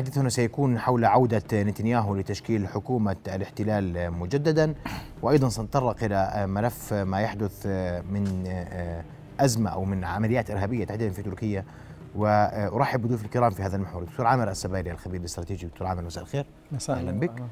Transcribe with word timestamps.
حديثنا 0.00 0.28
سيكون 0.28 0.78
حول 0.78 1.04
عودة 1.04 1.42
نتنياهو 1.52 2.14
لتشكيل 2.14 2.68
حكومة 2.68 3.16
الاحتلال 3.28 4.10
مجددا. 4.12 4.74
وأيضا 5.22 5.48
سنتطرق 5.48 6.04
إلى 6.04 6.46
ملف 6.46 6.92
ما 6.92 7.20
يحدث 7.20 7.66
من 8.10 8.44
أزمة 9.40 9.70
أو 9.70 9.84
من 9.84 10.04
عمليات 10.04 10.50
إرهابية 10.50 10.84
تحديدا 10.84 11.12
في 11.12 11.22
تركيا. 11.22 11.64
وأرحب 12.16 13.02
بضيوف 13.02 13.24
الكرام 13.24 13.50
في 13.50 13.62
هذا 13.62 13.76
المحور. 13.76 14.04
دكتور 14.04 14.26
عامر 14.26 14.50
السبايري 14.50 14.90
الخبير 14.90 15.20
الاستراتيجي. 15.20 15.66
دكتور 15.66 15.86
عامر 15.86 16.02
مساء 16.02 16.22
الخير. 16.22 16.46
مساء 16.72 16.96
أهلا 16.96 17.20
بك. 17.20 17.42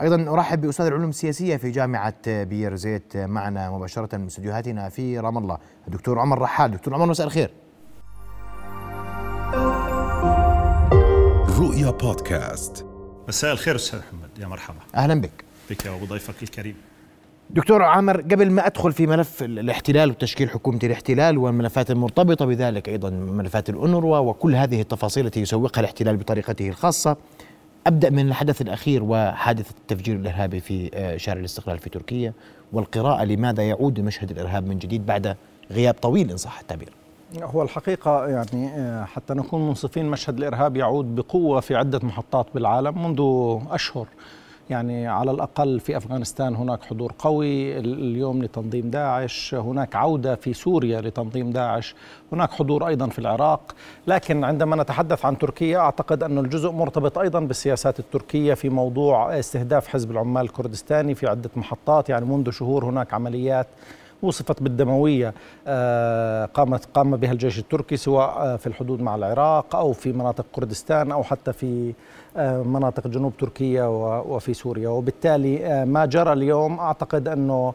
أيضا 0.00 0.32
أرحب 0.32 0.60
بأستاذ 0.60 0.86
العلوم 0.86 1.08
السياسية 1.08 1.56
في 1.56 1.70
جامعة 1.70 2.44
بير 2.44 2.76
زيت 2.76 3.16
معنا 3.16 3.70
مباشرة 3.70 4.16
من 4.16 4.26
استديوهاتنا 4.26 4.88
في 4.88 5.18
رام 5.18 5.38
الله. 5.38 5.58
الدكتور 5.86 6.18
عمر 6.18 6.38
رحال. 6.38 6.70
دكتور 6.70 6.94
عمر 6.94 7.06
مساء 7.06 7.26
الخير. 7.26 7.50
رؤيا 11.82 11.92
بودكاست. 11.92 12.86
مساء 13.28 13.52
الخير 13.52 13.76
أستاذ 13.76 13.98
محمد 13.98 14.30
يا 14.38 14.46
مرحبا. 14.46 14.78
أهلا 14.94 15.20
بك. 15.20 15.44
بك 15.70 15.86
وبضيفك 15.86 16.42
الكريم. 16.42 16.74
دكتور 17.50 17.82
عامر 17.82 18.20
قبل 18.20 18.50
ما 18.50 18.66
أدخل 18.66 18.92
في 18.92 19.06
ملف 19.06 19.42
الاحتلال 19.42 20.10
وتشكيل 20.10 20.50
حكومة 20.50 20.78
الاحتلال 20.84 21.38
والملفات 21.38 21.90
المرتبطة 21.90 22.44
بذلك 22.44 22.88
أيضا 22.88 23.10
ملفات 23.10 23.70
الأنروا 23.70 24.18
وكل 24.18 24.54
هذه 24.54 24.80
التفاصيل 24.80 25.26
التي 25.26 25.40
يسوقها 25.40 25.80
الاحتلال 25.80 26.16
بطريقته 26.16 26.68
الخاصة 26.68 27.16
أبدأ 27.86 28.10
من 28.10 28.28
الحدث 28.28 28.60
الأخير 28.60 29.02
وحادثة 29.02 29.74
التفجير 29.80 30.16
الإرهابي 30.16 30.60
في 30.60 30.90
شارع 31.16 31.40
الاستقلال 31.40 31.78
في 31.78 31.90
تركيا 31.90 32.32
والقراءة 32.72 33.24
لماذا 33.24 33.62
يعود 33.62 34.00
مشهد 34.00 34.30
الإرهاب 34.30 34.66
من 34.66 34.78
جديد 34.78 35.06
بعد 35.06 35.36
غياب 35.70 35.94
طويل 35.94 36.30
إن 36.30 36.36
صح 36.36 36.60
التعبير. 36.60 36.92
هو 37.40 37.62
الحقيقة 37.62 38.28
يعني 38.28 38.70
حتى 39.06 39.34
نكون 39.34 39.68
منصفين 39.68 40.06
مشهد 40.06 40.38
الإرهاب 40.38 40.76
يعود 40.76 41.14
بقوة 41.14 41.60
في 41.60 41.74
عدة 41.76 42.00
محطات 42.02 42.46
بالعالم 42.54 43.04
منذ 43.04 43.20
أشهر. 43.70 44.06
يعني 44.70 45.06
على 45.06 45.30
الأقل 45.30 45.80
في 45.80 45.96
أفغانستان 45.96 46.54
هناك 46.54 46.82
حضور 46.82 47.12
قوي 47.18 47.78
اليوم 47.78 48.42
لتنظيم 48.42 48.90
داعش 48.90 49.54
هناك 49.54 49.96
عودة 49.96 50.34
في 50.34 50.52
سوريا 50.54 51.00
لتنظيم 51.00 51.50
داعش 51.50 51.94
هناك 52.32 52.52
حضور 52.52 52.86
أيضا 52.86 53.06
في 53.06 53.18
العراق. 53.18 53.74
لكن 54.06 54.44
عندما 54.44 54.82
نتحدث 54.82 55.24
عن 55.24 55.38
تركيا 55.38 55.78
أعتقد 55.78 56.22
أن 56.22 56.38
الجزء 56.38 56.70
مرتبط 56.70 57.18
أيضا 57.18 57.40
بالسياسات 57.40 57.98
التركية 57.98 58.54
في 58.54 58.68
موضوع 58.68 59.38
استهداف 59.38 59.88
حزب 59.88 60.10
العمال 60.10 60.42
الكردستاني 60.42 61.14
في 61.14 61.26
عدة 61.26 61.50
محطات. 61.56 62.08
يعني 62.08 62.24
منذ 62.26 62.50
شهور 62.50 62.84
هناك 62.84 63.14
عمليات 63.14 63.66
وصفت 64.22 64.62
بالدموية 64.62 65.34
قامت 66.54 66.88
قام 66.94 67.16
بها 67.16 67.32
الجيش 67.32 67.58
التركي 67.58 67.96
سواء 67.96 68.56
في 68.56 68.66
الحدود 68.66 69.00
مع 69.02 69.14
العراق 69.14 69.76
أو 69.76 69.92
في 69.92 70.12
مناطق 70.12 70.44
كردستان 70.52 71.12
أو 71.12 71.22
حتى 71.22 71.52
في 71.52 71.92
مناطق 72.66 73.06
جنوب 73.06 73.32
تركيا 73.38 73.84
وفي 73.84 74.54
سوريا. 74.54 74.88
وبالتالي 74.88 75.84
ما 75.84 76.06
جرى 76.06 76.32
اليوم 76.32 76.78
أعتقد 76.80 77.28
أنه 77.28 77.74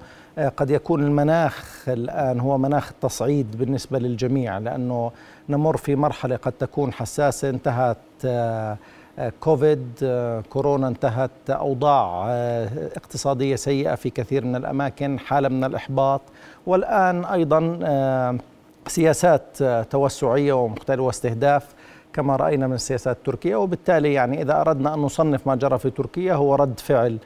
قد 0.58 0.70
يكون 0.70 1.04
المناخ 1.04 1.86
الآن 1.90 2.40
هو 2.40 2.58
مناخ 2.58 2.90
التصعيد 2.90 3.58
بالنسبة 3.58 4.00
للجميع 4.00 4.58
لأنه 4.58 5.12
نمر 5.50 5.78
في 5.78 5.96
مرحلة 5.96 6.36
قد 6.36 6.52
تكون 6.52 6.94
حساسة 6.94 7.50
انتهت 7.50 7.98
كوفيد 9.40 9.88
كورونا 10.50 10.88
انتهت 10.88 11.32
أوضاع 11.50 12.26
اقتصادية 12.96 13.56
سيئة 13.56 13.96
في 13.96 14.10
كثير 14.10 14.46
من 14.46 14.56
الأماكن 14.56 15.20
حالة 15.20 15.50
من 15.50 15.64
الإحباط. 15.64 16.22
والآن 16.66 17.26
أيضا 17.26 17.80
سياسات 18.88 19.64
توسعية 19.92 20.54
ومختلفه 20.54 21.02
واستهداف 21.04 21.68
كما 22.14 22.36
رأينا 22.36 22.68
من 22.68 22.74
السياسات 22.74 23.18
التركيه 23.18 23.56
وبالتالي 23.56 24.14
يعني 24.14 24.42
إذا 24.42 24.62
أردنا 24.62 24.94
أن 24.94 25.00
نصنف 25.00 25.48
ما 25.48 25.56
جرى 25.56 25.80
في 25.80 25.90
تركيا 25.90 26.34
هو 26.34 26.56
رد 26.56 26.80
فعل 26.80 27.18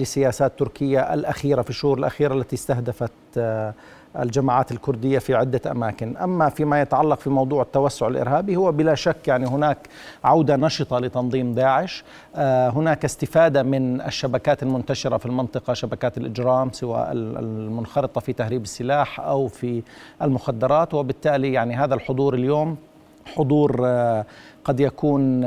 لسياسات 0.00 0.58
تركيا 0.58 1.14
الأخيرة 1.14 1.62
في 1.62 1.70
الشهور 1.70 1.98
الأخيرة 1.98 2.34
التي 2.34 2.56
استهدفت 2.56 3.10
الجماعات 4.18 4.72
الكردية 4.72 5.18
في 5.18 5.34
عدة 5.34 5.70
أماكن. 5.70 6.16
أما 6.16 6.48
فيما 6.48 6.80
يتعلق 6.80 7.18
في 7.18 7.30
موضوع 7.30 7.62
التوسع 7.62 8.08
الإرهابي 8.08 8.56
هو 8.56 8.72
بلا 8.72 8.94
شك 8.94 9.28
يعني 9.28 9.46
هناك 9.46 9.78
عودة 10.24 10.56
نشطة 10.56 10.98
لتنظيم 10.98 11.54
داعش. 11.54 12.04
هناك 12.74 13.04
استفادة 13.04 13.62
من 13.62 14.00
الشبكات 14.00 14.62
المنتشرة 14.62 15.16
في 15.16 15.26
المنطقة 15.26 15.74
شبكات 15.74 16.18
الإجرام 16.18 16.72
سواء 16.72 17.12
المنخرطة 17.12 18.20
في 18.20 18.32
تهريب 18.32 18.62
السلاح 18.62 19.20
أو 19.20 19.48
في 19.48 19.82
المخدرات. 20.22 20.94
وبالتالي 20.94 21.52
يعني 21.52 21.74
هذا 21.74 21.94
الحضور 21.94 22.34
اليوم 22.34 22.76
حضور 23.36 23.86
قد 24.64 24.80
يكون 24.80 25.40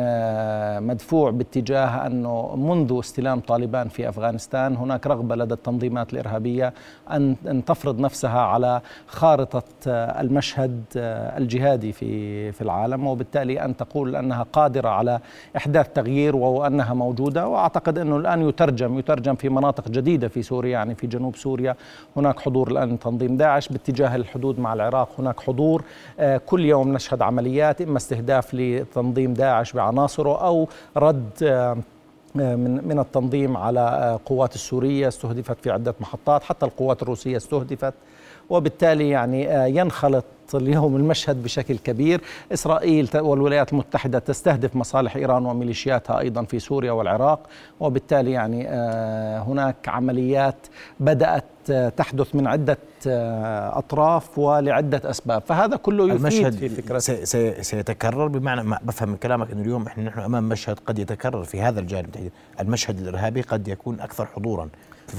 مدفوع 0.83 1.31
باتجاه 1.31 2.07
أنه 2.07 2.55
منذ 2.55 2.99
استلام 2.99 3.39
طالبان 3.39 3.87
في 3.87 4.09
أفغانستان 4.09 4.75
هناك 4.75 5.07
رغبة 5.07 5.35
لدى 5.35 5.53
التنظيمات 5.53 6.13
الإرهابية 6.13 6.73
أن 7.11 7.35
أن 7.47 7.65
تفرض 7.65 7.99
نفسها 7.99 8.39
على 8.39 8.81
خارطة 9.07 9.63
المشهد 9.87 10.83
الجهادي 11.37 11.91
في 11.91 12.51
في 12.51 12.61
العالم 12.61 13.07
وبالتالي 13.07 13.65
أن 13.65 13.77
تقول 13.77 14.15
أنها 14.15 14.45
قادرة 14.53 14.89
على 14.89 15.19
إحداث 15.57 15.89
تغيير 15.93 16.35
وانها 16.35 16.93
موجودة. 16.93 17.47
وأعتقد 17.47 17.97
أنه 17.97 18.17
الآن 18.17 18.49
يترجم 18.49 18.99
يترجم 18.99 19.35
في 19.35 19.49
مناطق 19.49 19.89
جديدة 19.89 20.27
في 20.27 20.41
سوريا 20.41 20.71
يعني 20.71 20.95
في 20.95 21.07
جنوب 21.07 21.35
سوريا. 21.35 21.75
هناك 22.17 22.39
حضور 22.39 22.71
الآن 22.71 22.99
تنظيم 22.99 23.37
داعش 23.37 23.69
باتجاه 23.69 24.15
الحدود 24.15 24.59
مع 24.59 24.73
العراق. 24.73 25.09
هناك 25.19 25.39
حضور 25.39 25.83
كل 26.45 26.65
يوم 26.65 26.93
نشهد 26.93 27.21
عمليات 27.21 27.81
إما 27.81 27.97
استهداف 27.97 28.53
لتنظيم 28.53 29.00
تنظيم 29.01 29.33
داعش 29.33 29.73
بعناصره 29.73 30.45
أو 30.45 30.67
رد 30.97 31.43
من 32.35 32.87
من 32.87 32.99
التنظيم 32.99 33.57
على 33.57 34.19
قوات 34.25 34.55
السورية 34.55 35.07
استهدفت 35.07 35.57
في 35.63 35.71
عدة 35.71 35.95
محطات 35.99 36.43
حتى 36.43 36.65
القوات 36.65 37.01
الروسية 37.01 37.37
استهدفت. 37.37 37.93
وبالتالي 38.51 39.09
يعني 39.09 39.69
ينخلط 39.77 40.25
اليوم 40.53 40.95
المشهد 40.95 41.43
بشكل 41.43 41.77
كبير. 41.77 42.21
إسرائيل 42.53 43.09
والولايات 43.15 43.73
المتحدة 43.73 44.19
تستهدف 44.19 44.75
مصالح 44.75 45.15
إيران 45.15 45.45
وميليشياتها 45.45 46.19
أيضا 46.19 46.43
في 46.43 46.59
سوريا 46.59 46.91
والعراق 46.91 47.39
وبالتالي 47.79 48.31
يعني 48.31 48.67
هناك 49.47 49.75
عمليات 49.87 50.55
بدأت 50.99 51.43
تحدث 51.97 52.35
من 52.35 52.47
عدة 52.47 52.77
أطراف 53.77 54.39
ولعدة 54.39 55.09
أسباب. 55.09 55.41
فهذا 55.41 55.75
كله 55.75 56.05
يفيد 56.05 56.15
المشهد 56.19 56.53
في 56.53 56.69
فكرة 56.69 56.99
سي 56.99 57.25
سي 57.25 57.63
سيتكرر 57.63 58.27
بمعنى 58.27 58.63
ما 58.63 58.79
بفهم 58.83 59.09
من 59.09 59.15
كلامك 59.17 59.51
أنه 59.51 59.61
اليوم 59.61 59.87
إحنا 59.87 60.03
نحن 60.03 60.19
أمام 60.19 60.49
مشهد 60.49 60.79
قد 60.85 60.99
يتكرر 60.99 61.43
في 61.43 61.61
هذا 61.61 61.79
الجانب 61.79 62.31
المشهد 62.59 62.99
الإرهابي 62.99 63.41
قد 63.41 63.67
يكون 63.67 63.99
أكثر 63.99 64.25
حضورا. 64.25 64.69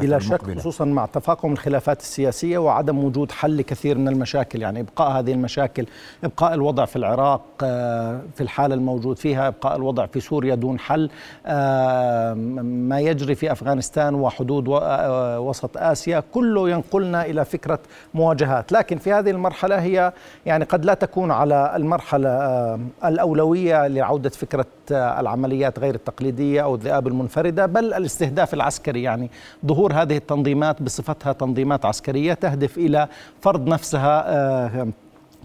بلا 0.01 0.19
شك 0.19 0.59
خصوصا 0.59 0.85
مع 0.85 1.07
تفاقم 1.07 1.53
الخلافات 1.53 2.01
السياسية 2.01 2.59
وعدم 2.59 3.05
وجود 3.05 3.31
حل 3.33 3.57
لكثير 3.57 3.99
من 3.99 4.09
المشاكل 4.09 4.63
يعني 4.63 4.81
إبقاء 4.81 5.19
هذه 5.19 5.33
المشاكل 5.33 5.87
إبقاء 6.25 6.55
الوضع 6.55 6.85
في 6.85 6.97
العراق 6.97 7.43
في 8.35 8.41
الحاله 8.41 8.75
الموجود 8.75 9.19
فيها 9.19 9.49
إبقاء 9.49 9.77
الوضع 9.77 10.07
في 10.07 10.21
سوريا 10.21 10.55
دون 10.55 10.79
حل 10.79 11.11
ما 12.63 13.01
يجري 13.01 13.35
في 13.35 13.53
أفغانستان 13.53 14.15
وحدود 14.15 14.69
وسط 15.39 15.77
آسيا 15.77 16.23
كله 16.33 16.71
ينقلنا 16.71 17.27
إلى 17.27 17.45
فكرة 17.45 17.79
مواجهات. 18.15 18.73
لكن 18.73 18.99
في 18.99 19.13
هذه 19.13 19.31
المرحلة 19.31 19.81
هي 19.81 20.13
يعني 20.47 20.65
قد 20.65 20.85
لا 20.85 20.95
تكون 20.95 21.31
على 21.31 21.73
المرحلة 21.77 22.31
الأولوية 23.05 23.87
لعودة 23.87 24.31
فكرة 24.31 24.67
العمليات 24.91 25.79
غير 25.79 25.95
التقليدية 25.95 26.61
أو 26.63 26.75
الذئاب 26.75 27.07
المنفردة 27.07 27.67
بل 27.67 27.95
الاستهداف 27.95 28.55
العسكري 28.55 29.03
يعني 29.03 29.31
ظهور 29.67 29.82
هذه 29.91 30.17
التنظيمات 30.17 30.83
بصفتها 30.83 31.33
تنظيمات 31.33 31.85
عسكرية 31.85 32.35
تهدف 32.35 32.79
إلى 32.79 33.09
فرض 33.41 33.69
نفسها 33.69 34.93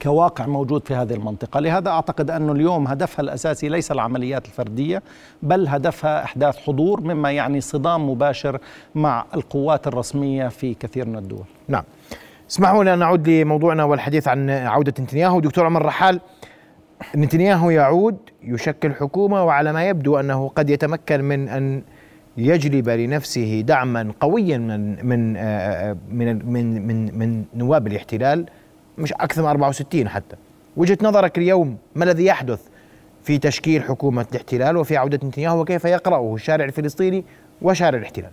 كواقع 0.02 0.46
موجود 0.46 0.88
في 0.88 0.96
هذه 0.96 1.14
المنطقة. 1.14 1.60
لهذا 1.60 1.90
أعتقد 1.90 2.32
أن 2.32 2.50
اليوم 2.50 2.88
هدفها 2.88 3.24
الأساسي 3.24 3.70
ليس 3.70 3.92
العمليات 3.92 4.46
الفردية 4.46 5.04
بل 5.44 5.68
هدفها 5.68 6.24
إحداث 6.24 6.58
حضور 6.58 7.02
مما 7.02 7.32
يعني 7.32 7.62
صدام 7.62 8.10
مباشر 8.10 8.60
مع 8.96 9.26
القوات 9.36 9.88
الرسمية 9.88 10.48
في 10.48 10.74
كثير 10.74 11.08
من 11.08 11.16
الدول. 11.16 11.46
نعم. 11.68 11.84
اسمحوا 12.50 12.84
لنا 12.84 12.96
نعود 12.96 13.30
لموضوعنا 13.30 13.84
والحديث 13.84 14.28
عن 14.28 14.50
عودة 14.50 14.94
نتنياهو. 15.00 15.40
دكتور 15.40 15.66
عمر 15.66 15.86
رحال 15.86 16.20
نتنياهو 17.16 17.70
يعود 17.70 18.18
يشكل 18.44 18.94
حكومة 18.94 19.44
وعلى 19.44 19.74
ما 19.74 19.90
يبدو 19.90 20.20
أنه 20.20 20.52
قد 20.56 20.70
يتمكن 20.70 21.24
من 21.24 21.50
أن 21.50 21.82
يجلب 22.38 22.90
لنفسه 22.90 23.62
دعما 23.62 24.14
قويا 24.20 24.58
من 24.58 25.06
من 25.06 25.34
من 26.12 26.46
من 26.46 26.88
من, 26.88 27.20
من 27.20 27.44
نواب 27.56 27.88
الاحتلال 27.88 28.46
مش 28.98 29.14
أكثر 29.14 29.42
من 29.42 29.48
64 29.48 30.10
حتى. 30.10 30.36
وجهة 30.78 30.98
نظرك 31.02 31.38
اليوم 31.38 31.78
ما 31.96 32.04
الذي 32.06 32.26
يحدث 32.26 32.60
في 33.24 33.38
تشكيل 33.38 33.84
حكومة 33.84 34.26
الاحتلال 34.32 34.78
وفي 34.78 34.98
عودة 34.98 35.28
نتنياهو 35.28 35.62
وكيف 35.62 35.86
يقرأه 35.86 36.36
الشارع 36.36 36.66
الفلسطيني 36.66 37.24
وشارع 37.62 37.98
الاحتلال؟ 38.00 38.32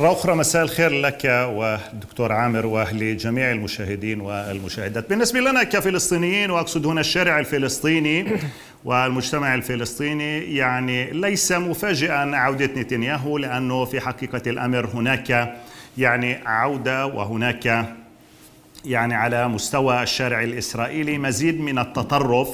مرة 0.00 0.12
أخرى 0.12 0.34
مساء 0.34 0.62
الخير 0.62 0.90
لك 0.90 1.24
والدكتور 1.24 2.32
عامر 2.32 2.66
ولجميع 2.66 3.50
المشاهدين 3.52 4.20
والمشاهدات. 4.20 5.10
بالنسبة 5.10 5.40
لنا 5.40 5.62
كفلسطينيين 5.62 6.50
وأقصد 6.50 6.86
هنا 6.86 7.00
الشارع 7.00 7.38
الفلسطيني 7.38 8.26
والمجتمع 8.84 9.54
الفلسطيني 9.54 10.56
يعني 10.56 11.10
ليس 11.10 11.52
مفاجئا 11.52 12.36
عودة 12.36 12.66
نتنياهو 12.66 13.38
لأنه 13.38 13.84
في 13.84 14.00
حقيقة 14.00 14.42
الأمر 14.46 14.86
هناك 14.86 15.58
يعني 15.98 16.34
عودة 16.46 17.06
وهناك 17.06 17.86
يعني 18.84 19.14
على 19.14 19.48
مستوى 19.48 20.02
الشارع 20.02 20.42
الإسرائيلي 20.42 21.18
مزيد 21.18 21.60
من 21.60 21.78
التطرف 21.78 22.48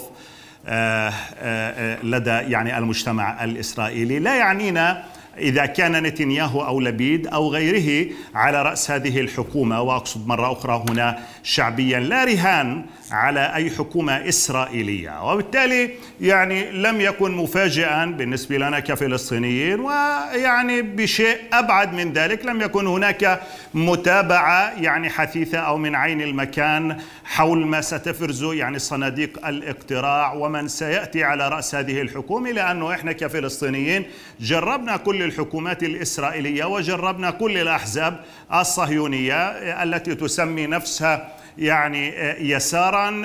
آه، 0.69 1.09
آه، 1.09 1.13
آه، 1.39 2.03
لدى 2.03 2.31
يعني 2.31 2.79
المجتمع 2.79 3.45
الإسرائيلي. 3.45 4.19
لا 4.19 4.37
يعنينا 4.37 5.05
إذا 5.39 5.67
كان 5.67 6.03
نتنياهو 6.03 6.67
أو 6.67 6.81
لبيد 6.81 7.27
أو 7.27 7.49
غيره 7.49 8.13
على 8.35 8.63
رأس 8.63 8.91
هذه 8.91 9.21
الحكومة 9.21 9.81
وأقصد 9.81 10.27
مرة 10.27 10.53
أخرى 10.53 10.85
هنا 10.89 11.19
شعبيا 11.43 12.01
لا 12.01 12.25
رهان 12.25 12.85
على 13.11 13.55
أي 13.55 13.71
حكومة 13.71 14.29
إسرائيلية. 14.29 15.33
وبالتالي 15.33 15.91
يعني 16.21 16.71
لم 16.71 17.01
يكن 17.01 17.31
مفاجئا 17.33 18.05
بالنسبة 18.05 18.57
لنا 18.59 18.81
كفلسطينيين 18.81 19.81
ويعني 19.81 20.83
بشيء 20.83 21.39
أبعد 21.53 21.93
من 21.95 22.13
ذلك 22.13 22.45
لم 22.47 22.61
يكن 22.61 22.87
هناك 22.87 23.41
متابعة 23.75 24.73
يعني 24.81 25.11
حثيثة 25.11 25.59
أو 25.59 25.77
من 25.77 25.95
عين 25.95 26.21
المكان 26.23 26.97
حول 27.25 27.67
ما 27.67 27.81
ستفرز 27.81 28.45
يعني 28.45 28.79
صناديق 28.79 29.47
الاقتراع 29.47 30.33
ومن 30.33 30.69
سيأتي 30.69 31.25
على 31.25 31.49
رأس 31.49 31.75
هذه 31.75 32.01
الحكومة 32.01 32.51
لأنه 32.51 32.93
إحنا 32.93 33.13
كفلسطينيين 33.13 34.05
جربنا 34.41 34.97
كل 34.97 35.23
الحكومات 35.23 35.83
الإسرائيلية 35.83 36.65
وجربنا 36.65 37.31
كل 37.31 37.59
الأحزاب 37.59 38.21
الصهيونية 38.55 39.49
التي 39.83 40.15
تسمي 40.15 40.67
نفسها 40.67 41.36
يعني 41.59 42.15
يسارا 42.51 43.23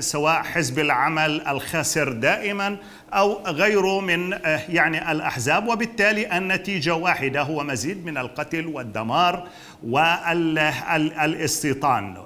سواء 0.00 0.42
حزب 0.42 0.78
العمل 0.78 1.46
الخاسر 1.48 2.12
دائما 2.12 2.76
أو 3.12 3.42
غيره 3.46 4.00
من 4.00 4.38
يعني 4.68 5.12
الأحزاب. 5.12 5.68
وبالتالي 5.68 6.38
النتيجة 6.38 6.94
واحدة 6.94 7.42
هو 7.42 7.64
مزيد 7.64 8.06
من 8.06 8.18
القتل 8.18 8.66
والدمار 8.66 9.48
والاستيطان 11.02 12.16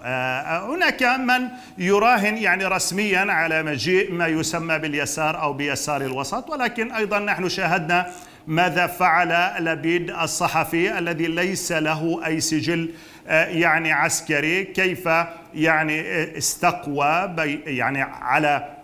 هناك 0.72 1.02
من 1.02 1.48
يراهن 1.78 2.36
يعني 2.36 2.64
رسميا 2.64 3.32
على 3.32 3.62
مجيء 3.62 4.12
ما 4.12 4.26
يسمى 4.26 4.78
باليسار 4.78 5.42
أو 5.42 5.52
بيسار 5.52 6.00
الوسط. 6.02 6.50
ولكن 6.50 6.92
أيضا 6.92 7.18
نحن 7.18 7.48
شاهدنا 7.48 8.06
ماذا 8.46 8.86
فعل 8.86 9.64
لبيد 9.64 10.10
الصحفي 10.10 10.98
الذي 10.98 11.26
ليس 11.26 11.72
له 11.72 12.20
أي 12.26 12.40
سجل 12.40 12.90
آه، 12.90 12.90
يعني 13.28 13.92
عسكري 13.92 14.64
كيف 14.64 15.08
يعني 15.54 16.00
آه، 16.00 16.38
استقوى 16.38 17.34
يعني 17.66 18.02
على 18.02 18.75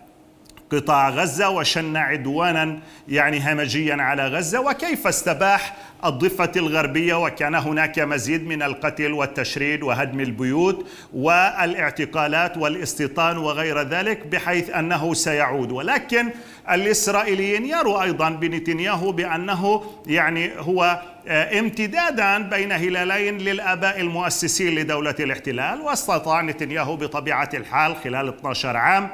قطاع 0.73 1.09
غزة 1.09 1.49
وشن 1.49 1.97
عدوانا 1.97 2.79
يعني 3.07 3.51
همجيا 3.51 3.95
على 3.95 4.27
غزة. 4.27 4.59
وكيف 4.59 5.07
استباح 5.07 5.75
الضفة 6.05 6.51
الغربية؟ 6.55 7.23
وكان 7.23 7.55
هناك 7.55 7.99
مزيد 7.99 8.47
من 8.47 8.63
القتل 8.63 9.11
والتشريد 9.11 9.83
وهدم 9.83 10.19
البيوت 10.19 10.87
والاعتقالات 11.13 12.57
والاستيطان 12.57 13.37
وغير 13.37 13.81
ذلك 13.81 14.27
بحيث 14.27 14.69
أنه 14.69 15.13
سيعود. 15.13 15.71
ولكن 15.71 16.29
الإسرائيليين 16.71 17.65
يروا 17.65 18.03
أيضا 18.03 18.29
بنتنياهو 18.29 19.11
بأنه 19.11 19.83
يعني 20.07 20.51
هو 20.57 21.01
آه، 21.27 21.59
امتدادا 21.59 22.37
بين 22.37 22.71
هلالين 22.71 23.37
للآباء 23.37 24.01
المؤسسين 24.01 24.75
لدولة 24.75 25.15
الاحتلال. 25.19 25.81
واستطاع 25.81 26.41
نتنياهو 26.41 26.95
بطبيعة 26.95 27.49
الحال 27.53 27.95
خلال 27.95 28.27
12 28.27 28.77
عام 28.77 29.09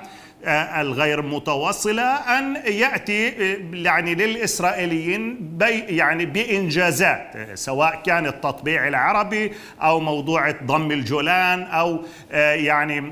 الغير 0.47 1.21
متواصلة 1.21 2.03
أن 2.03 2.55
يأتي 2.65 3.27
آه، 3.27 3.57
يعني 3.73 4.15
للإسرائيليين 4.15 5.37
بي 5.39 5.79
يعني 5.79 6.25
بإنجازات 6.25 7.31
آه، 7.35 7.55
سواء 7.55 8.01
كان 8.05 8.25
التطبيع 8.25 8.87
العربي 8.87 9.51
أو 9.81 9.99
موضوع 9.99 10.51
ضم 10.51 10.91
الجولان 10.91 11.63
أو 11.63 11.99
يعني 12.31 13.11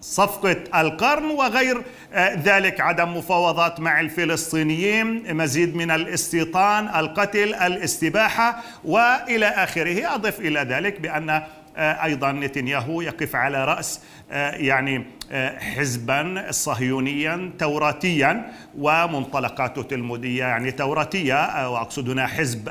صفقة 0.00 0.56
القرن 0.74 1.24
وغير 1.24 1.82
ذلك 2.16 2.80
عدم 2.80 3.16
مفاوضات 3.16 3.80
مع 3.80 4.00
الفلسطينيين 4.00 5.36
مزيد 5.36 5.76
من 5.76 5.90
الاستيطان 5.90 6.88
القتل 6.88 7.54
الاستباحة 7.54 8.62
وإلى 8.84 9.46
آخره. 9.46 10.14
أضف 10.14 10.40
إلى 10.40 10.60
ذلك 10.60 11.00
بأن 11.00 11.42
أيضا 11.76 12.32
نتنياهو 12.32 13.00
يقف 13.00 13.36
على 13.36 13.64
رأس 13.64 14.00
آه، 14.00 14.21
يعني 14.32 14.96
آه، 14.96 15.02
حزبا 15.58 16.46
صهيونيا 16.50 17.50
توراتيا 17.58 18.52
ومنطلقاته 18.78 19.82
تلمودية 19.82 20.44
يعني 20.44 20.70
توراتية 20.70 21.34
آه، 21.34 21.70
وأقصد 21.70 22.10
هنا 22.10 22.26
حزب 22.26 22.68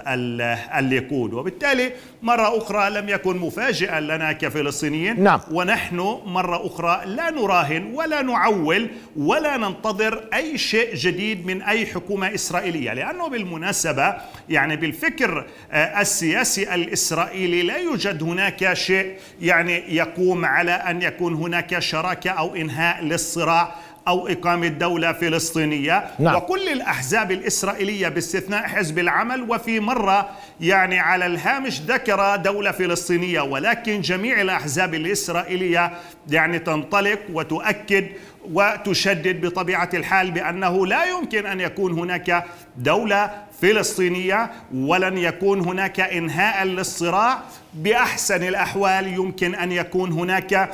الليكود 0.77 1.33
وبالتالي 1.33 1.91
مرة 2.21 2.57
أخرى 2.57 2.89
لم 2.89 3.09
يكن 3.09 3.37
مفاجئا 3.37 3.99
لنا 3.99 4.31
كفلسطينيين 4.31 5.23
نعم. 5.23 5.39
ونحن 5.51 5.97
مرة 6.25 6.67
أخرى 6.67 7.01
لا 7.05 7.29
نراهن 7.29 7.93
ولا 7.93 8.21
نعول 8.21 8.89
ولا 9.17 9.57
ننتظر 9.57 10.23
أي 10.33 10.57
شيء 10.57 10.95
جديد 10.95 11.45
من 11.45 11.61
أي 11.61 11.85
حكومة 11.85 12.33
إسرائيلية 12.33 12.93
لأنه 12.93 13.27
بالمناسبة 13.27 14.15
يعني 14.49 14.75
بالفكر 14.75 15.47
السياسي 15.73 16.75
الإسرائيلي 16.75 17.61
لا 17.61 17.77
يوجد 17.77 18.23
هناك 18.23 18.73
شيء 18.73 19.15
يعني 19.41 19.95
يقوم 19.95 20.45
على 20.45 20.71
أن 20.71 21.01
يكون 21.01 21.33
هناك 21.33 21.79
شراكة 21.79 22.29
أو 22.29 22.50
إنهاء 22.55 23.03
للصراع 23.03 23.75
أو 24.07 24.27
إقامة 24.27 24.67
دولة 24.67 25.13
فلسطينية. 25.13 26.05
نعم. 26.19 26.35
وكل 26.35 26.69
الأحزاب 26.69 27.31
الإسرائيلية 27.31 28.07
باستثناء 28.07 28.67
حزب 28.67 28.99
العمل 28.99 29.51
وفي 29.51 29.79
مرة 29.79 30.29
يعني 30.61 30.99
على 30.99 31.25
الهامش 31.25 31.81
ذكر 31.81 32.35
دولة 32.35 32.71
فلسطينية. 32.71 33.41
ولكن 33.41 34.01
جميع 34.01 34.41
الأحزاب 34.41 34.93
الإسرائيلية 34.93 35.91
يعني 36.29 36.59
تنطلق 36.59 37.19
وتؤكد 37.33 38.05
وتشدد 38.51 39.45
بطبيعة 39.45 39.89
الحال 39.93 40.31
بأنه 40.31 40.87
لا 40.87 41.05
يمكن 41.05 41.45
أن 41.45 41.59
يكون 41.59 41.99
هناك 41.99 42.45
دولة 42.77 43.31
فلسطينية 43.61 44.51
ولن 44.75 45.17
يكون 45.17 45.59
هناك 45.59 45.99
إنهاء 45.99 46.65
للصراع. 46.65 47.39
بأحسن 47.73 48.43
الأحوال 48.43 49.07
يمكن 49.07 49.55
أن 49.55 49.71
يكون 49.71 50.11
هناك 50.11 50.69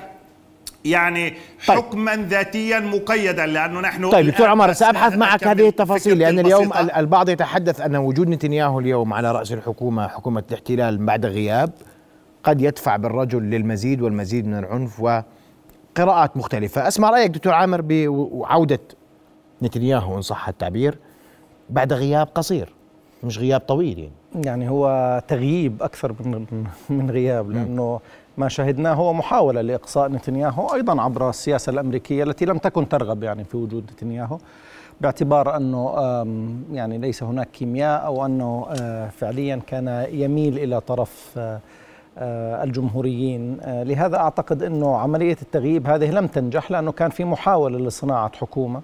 يعني 0.86 1.30
طيب. 1.68 1.78
حكما 1.78 2.16
ذاتيا 2.16 2.80
مقيدا 2.80 3.46
لأنه 3.46 3.80
نحن 3.80 4.10
طيب 4.10 4.26
دكتور 4.26 4.48
عمر 4.48 4.74
سأبحث 4.74 5.14
معك 5.18 5.48
هذه 5.48 5.68
التفاصيل 5.70 6.20
لأن 6.20 6.40
اليوم 6.40 6.74
البعض 6.74 7.30
يتحدث 7.30 7.82
أن 7.82 7.96
وجود 7.96 8.30
نتنياهو 8.30 8.80
اليوم 8.80 9.14
على 9.14 9.32
رأس 9.32 9.52
الحكومة 9.52 10.08
حكومة 10.08 10.44
الاحتلال 10.50 10.98
بعد 10.98 11.26
غياب 11.26 11.72
قد 12.44 12.62
يدفع 12.62 12.96
بالرجل 12.96 13.44
للمزيد 13.44 14.02
والمزيد 14.02 14.48
من 14.48 14.60
العنف 14.60 15.00
وقراءات 15.00 16.38
مختلفة. 16.38 16.88
أسمع 16.88 17.10
رأيك 17.10 17.32
دكتور 17.32 17.54
عامر 17.54 17.82
بعودة 17.82 18.80
نتنياهو 19.62 20.18
إن 20.18 20.22
صح 20.22 20.48
التعبير 20.48 20.98
بعد 21.70 21.94
غياب 21.94 22.28
قصير 22.36 22.74
مش 23.24 23.40
غياب 23.40 23.60
طويل 23.62 24.00
يعني. 24.00 24.12
يعني 24.46 24.70
هو 24.70 25.22
تغييب 25.28 25.84
أكثر 25.84 26.16
من 26.20 26.46
من 26.90 27.12
غياب 27.12 27.52
لأنه 27.52 28.00
ما 28.38 28.48
شهدناه 28.48 28.94
هو 28.94 29.14
محاولة 29.14 29.62
لإقصاء 29.62 30.10
نتنياهو 30.10 30.74
أيضا 30.74 31.02
عبر 31.02 31.30
السياسة 31.30 31.70
الأمريكية 31.70 32.24
التي 32.24 32.46
لم 32.46 32.58
تكن 32.58 32.90
ترغب 32.90 33.24
يعني 33.24 33.44
في 33.44 33.58
وجود 33.58 33.84
نتنياهو 33.92 34.38
باعتبار 35.02 35.58
أنه 35.58 35.94
يعني 36.72 36.98
ليس 36.98 37.24
هناك 37.24 37.52
كيمياء 37.52 38.06
أو 38.06 38.26
أنه 38.26 38.68
آه، 38.70 39.10
فعليا 39.10 39.62
كان 39.68 40.08
يميل 40.12 40.60
إلى 40.60 40.82
طرف 40.82 41.34
آه، 41.38 41.60
آه، 42.18 42.64
الجمهوريين. 42.64 43.58
لهذا 43.66 44.18
أعتقد 44.18 44.64
أنه 44.64 44.98
عملية 44.98 45.38
التغييب 45.42 45.88
هذه 45.88 46.12
لم 46.12 46.28
تنجح 46.28 46.72
لأنه 46.72 46.92
كان 46.92 47.10
في 47.10 47.24
محاولة 47.26 47.80
لصناعة 47.80 48.32
حكومة. 48.36 48.82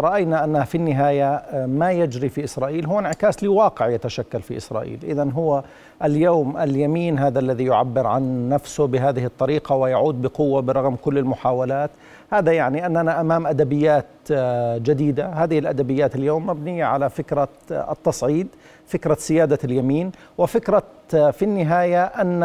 رأينا 0.00 0.44
أن 0.44 0.64
في 0.64 0.74
النهاية 0.74 1.42
ما 1.66 1.92
يجري 1.92 2.28
في 2.28 2.44
إسرائيل 2.44 2.86
هو 2.86 2.98
انعكاس 2.98 3.44
لواقع 3.44 3.88
يتشكل 3.88 4.42
في 4.42 4.56
إسرائيل. 4.56 4.98
إذا 5.02 5.30
هو 5.30 5.62
اليوم 6.04 6.56
اليمين 6.56 7.18
هذا 7.18 7.38
الذي 7.38 7.64
يعبر 7.64 8.06
عن 8.06 8.48
نفسه 8.48 8.86
بهذه 8.86 9.24
الطريقة 9.24 9.74
ويعود 9.74 10.22
بقوة 10.22 10.62
برغم 10.62 10.96
كل 10.96 11.18
المحاولات. 11.18 11.90
هذا 12.30 12.52
يعني 12.52 12.86
أننا 12.86 13.20
أمام 13.20 13.46
أدبيات 13.46 14.06
آه، 14.32 14.78
جديدة. 14.78 15.26
هذه 15.26 15.58
الأدبيات 15.58 16.14
اليوم 16.16 16.46
مبنية 16.46 16.84
على 16.84 17.10
فكرة 17.10 17.48
التصعيد. 17.70 18.48
فكرة 18.86 19.14
سيادة 19.14 19.58
اليمين 19.64 20.12
وفكرة 20.38 20.82
في 21.10 21.42
النهاية 21.42 22.04
أن 22.04 22.38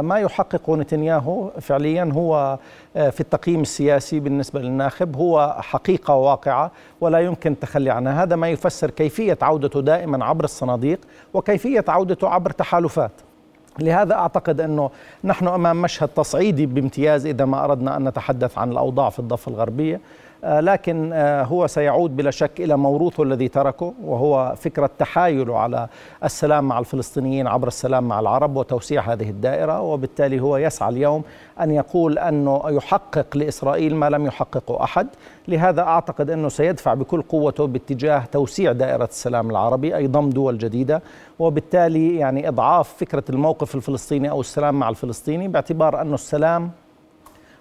ما 0.00 0.18
يحقق 0.18 0.70
نتنياهو 0.70 1.50
فعليا 1.60 2.10
هو 2.12 2.58
في 2.94 3.20
التقييم 3.20 3.60
السياسي 3.60 4.20
بالنسبة 4.20 4.60
للناخب 4.60 5.16
هو 5.16 5.56
حقيقة 5.60 6.14
واقعة 6.14 6.70
ولا 7.00 7.18
يمكن 7.18 7.52
التخلي 7.52 7.90
عنها. 7.90 8.22
هذا 8.22 8.36
ما 8.36 8.48
يفسر 8.48 8.90
كيفية 8.90 9.38
عودته 9.42 9.80
دائما 9.82 10.24
عبر 10.24 10.44
الصناديق 10.44 11.00
وكيفية 11.34 11.84
عودته 11.88 12.28
عبر 12.28 12.50
تحالفات. 12.50 13.10
لهذا 13.78 14.14
أعتقد 14.14 14.60
أنه 14.60 14.90
نحن 15.24 15.48
أمام 15.48 15.82
مشهد 15.82 16.08
تصعيدي 16.08 16.66
بامتياز 16.66 17.26
إذا 17.26 17.44
ما 17.44 17.64
أردنا 17.64 17.96
أن 17.96 18.08
نتحدث 18.08 18.58
عن 18.58 18.72
الأوضاع 18.72 19.10
في 19.10 19.18
الضفة 19.18 19.50
الغربية. 19.50 19.94
آه، 19.96 20.00
لكن 20.44 21.10
آه، 21.12 21.42
هو 21.42 21.66
سيعود 21.66 22.16
بلا 22.16 22.30
شك 22.30 22.60
إلى 22.60 22.76
موروثه 22.76 23.22
الذي 23.22 23.48
تركه 23.48 23.94
وهو 24.04 24.54
فكرة 24.56 24.90
تحايله 24.98 25.58
على 25.58 25.88
السلام 26.24 26.68
مع 26.68 26.78
الفلسطينيين 26.78 27.46
عبر 27.46 27.68
السلام 27.68 28.08
مع 28.08 28.20
العرب 28.20 28.56
وتوسيع 28.56 29.12
هذه 29.12 29.30
الدائرة 29.30 29.80
وبالتالي 29.80 30.40
هو 30.40 30.56
يسعى 30.56 30.88
اليوم 30.88 31.22
أن 31.60 31.70
يقول 31.70 32.18
أنه 32.18 32.62
يحقق 32.66 33.36
لإسرائيل 33.36 33.96
ما 33.96 34.10
لم 34.10 34.26
يحققه 34.26 34.84
أحد. 34.84 35.06
لهذا 35.48 35.82
أعتقد 35.82 36.30
أنه 36.30 36.48
سيدفع 36.48 36.94
بكل 36.94 37.22
قوته 37.22 37.66
باتجاه 37.66 38.24
توسيع 38.32 38.72
دائرة 38.72 39.04
السلام 39.04 39.50
العربي 39.50 39.96
أي 39.96 40.06
ضم 40.06 40.30
دول 40.30 40.58
جديدة 40.58 41.02
وبالتالي 41.38 42.16
يعني 42.16 42.48
إضعاف 42.48 42.94
فكرة 42.98 43.24
الموقف 43.30 43.74
الفلسطيني 43.74 44.30
أو 44.30 44.40
السلام 44.40 44.78
مع 44.78 44.88
الفلسطيني 44.88 45.48
باعتبار 45.48 46.02
انه 46.02 46.14
السلام 46.14 46.70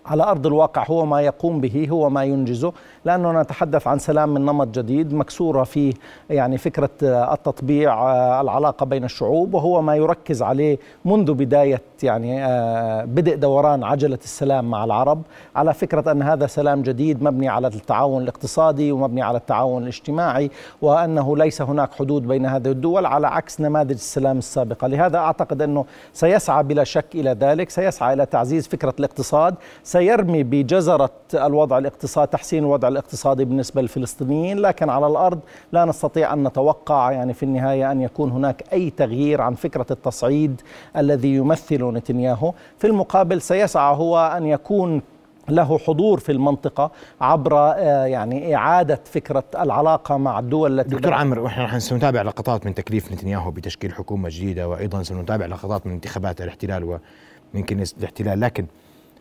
على 0.07 0.23
أرض 0.23 0.47
الواقع 0.47 0.85
هو 0.89 1.05
ما 1.05 1.21
يقوم 1.21 1.61
به 1.61 1.87
هو 1.91 2.09
ما 2.09 2.23
ينجزه 2.23 2.73
لأنه 3.05 3.41
نتحدث 3.41 3.87
عن 3.87 3.99
سلام 3.99 4.29
من 4.29 4.41
نمط 4.45 4.67
جديد 4.67 5.13
مكسورة 5.13 5.63
فيه 5.63 5.93
يعني 6.29 6.57
فكرة 6.57 6.89
التطبيع 7.03 8.11
العلاقة 8.41 8.85
بين 8.85 9.03
الشعوب 9.03 9.53
وهو 9.53 9.81
ما 9.81 9.95
يركز 9.95 10.41
عليه 10.41 10.77
منذ 11.05 11.33
بداية 11.33 11.81
يعني 12.03 12.45
آه، 12.45 13.05
بدء 13.05 13.35
دوران 13.35 13.83
عجلة 13.83 14.19
السلام 14.23 14.69
مع 14.69 14.83
العرب 14.83 15.21
على 15.55 15.73
فكرة 15.73 16.11
أن 16.11 16.21
هذا 16.21 16.47
سلام 16.47 16.81
جديد 16.81 17.23
مبني 17.23 17.49
على 17.49 17.67
التعاون 17.67 18.23
الاقتصادي 18.23 18.91
ومبني 18.91 19.21
على 19.21 19.37
التعاون 19.37 19.83
الاجتماعي 19.83 20.51
وأنه 20.81 21.37
ليس 21.37 21.61
هناك 21.61 21.93
حدود 21.93 22.27
بين 22.27 22.45
هذه 22.45 22.67
الدول 22.67 23.05
على 23.05 23.27
عكس 23.27 23.61
نماذج 23.61 23.91
السلام 23.91 24.37
السابقة. 24.37 24.87
لهذا 24.87 25.17
أعتقد 25.17 25.61
أنه 25.61 25.85
سيسعى 26.13 26.63
بلا 26.63 26.83
شك 26.83 27.05
إلى 27.15 27.29
ذلك 27.29 27.69
سيسعى 27.69 28.13
إلى 28.13 28.25
تعزيز 28.25 28.67
فكرة 28.67 28.93
الاقتصاد 28.99 29.55
سيرمي 29.97 30.43
بجزرة 30.43 31.11
الوضع 31.33 31.77
الاقتصادي 31.77 32.31
تحسين 32.31 32.63
الوضع 32.63 32.87
الاقتصادي 32.87 33.45
بالنسبة 33.45 33.81
للفلسطينيين 33.81 34.59
لكن 34.59 34.89
على 34.89 35.07
الأرض 35.07 35.39
لا 35.71 35.85
نستطيع 35.85 36.33
أن 36.33 36.47
نتوقع 36.47 37.11
يعني 37.11 37.33
في 37.33 37.43
النهاية 37.43 37.91
أن 37.91 38.01
يكون 38.01 38.31
هناك 38.31 38.63
أي 38.73 38.89
تغيير 38.89 39.41
عن 39.41 39.53
فكرة 39.53 39.85
التصعيد 39.91 40.61
الذي 40.97 41.35
يمثل 41.35 41.83
نتنياهو. 41.85 42.53
في 42.77 42.87
المقابل 42.87 43.41
سيسعى 43.41 43.95
هو 43.95 44.33
أن 44.37 44.45
يكون 44.45 45.01
له 45.49 45.77
حضور 45.77 46.19
في 46.19 46.31
المنطقة 46.31 46.91
عبر 47.21 47.57
آه، 47.57 48.05
يعني 48.05 48.55
إعادة 48.55 48.99
فكرة 49.05 49.43
العلاقة 49.59 50.17
مع 50.17 50.39
الدول 50.39 50.79
التي 50.79 50.95
دكتور 50.95 51.13
عامر 51.13 51.39
ونحن 51.39 51.79
سنتابع 51.79 52.21
لقطات 52.21 52.65
من 52.65 52.73
تكليف 52.73 53.11
نتنياهو 53.11 53.51
بتشكيل 53.51 53.93
حكومة 53.93 54.29
جديدة 54.29 54.67
وأيضا 54.67 55.03
سنتابع 55.03 55.45
لقطات 55.45 55.87
من 55.87 55.93
انتخابات 55.93 56.41
الاحتلال 56.41 56.83
ومن 56.83 57.63
كنيسة 57.63 57.95
الاحتلال 57.97 58.39
لكن 58.39 58.65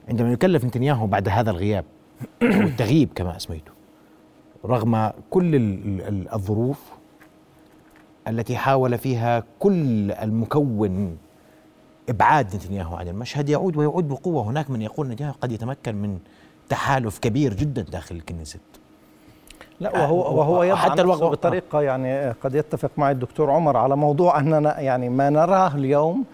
عندما 0.09 0.33
يكلف 0.33 0.65
نتنياهو 0.65 1.07
بعد 1.07 1.29
هذا 1.29 1.51
الغياب 1.51 1.85
والتغييب 2.43 3.09
كما 3.15 3.37
أسميته 3.37 3.73
رغم 4.65 5.11
كل 5.31 5.51
الظروف 6.33 6.91
التي 8.29 8.57
حاول 8.57 8.99
فيها 8.99 9.43
كل 9.59 10.13
المكون 10.13 11.17
إبعاد 12.09 12.57
نتنياهو 12.57 12.97
عن 12.97 13.09
المشهد 13.09 13.49
يعود 13.49 13.77
ويعود 13.77 14.09
بقوة. 14.09 14.43
هناك 14.43 14.71
من 14.71 14.83
يقول 14.83 15.09
نتنياهو 15.09 15.35
قد 15.41 15.53
يتمكن 15.53 15.95
من 15.95 16.19
تحالف 16.69 17.19
كبير 17.19 17.55
جدا 17.55 17.83
داخل 17.83 18.17
الكنيست 18.17 18.61
لا 19.81 19.93
وهو 19.93 20.39
وهو 20.39 20.63
يضع 20.63 20.77
حتى 20.77 21.03
الوقت 21.03 21.23
بطريقة 21.23 21.83
يعني 21.83 22.31
قد 22.31 22.55
يتفق 22.55 22.91
معي 22.97 23.13
الدكتور 23.13 23.51
عمر 23.51 23.77
على 23.77 23.97
موضوع 23.97 24.39
أننا 24.39 24.81
يعني 24.81 25.09
ما 25.09 25.31
نراه 25.31 25.75
اليوم 25.75 26.25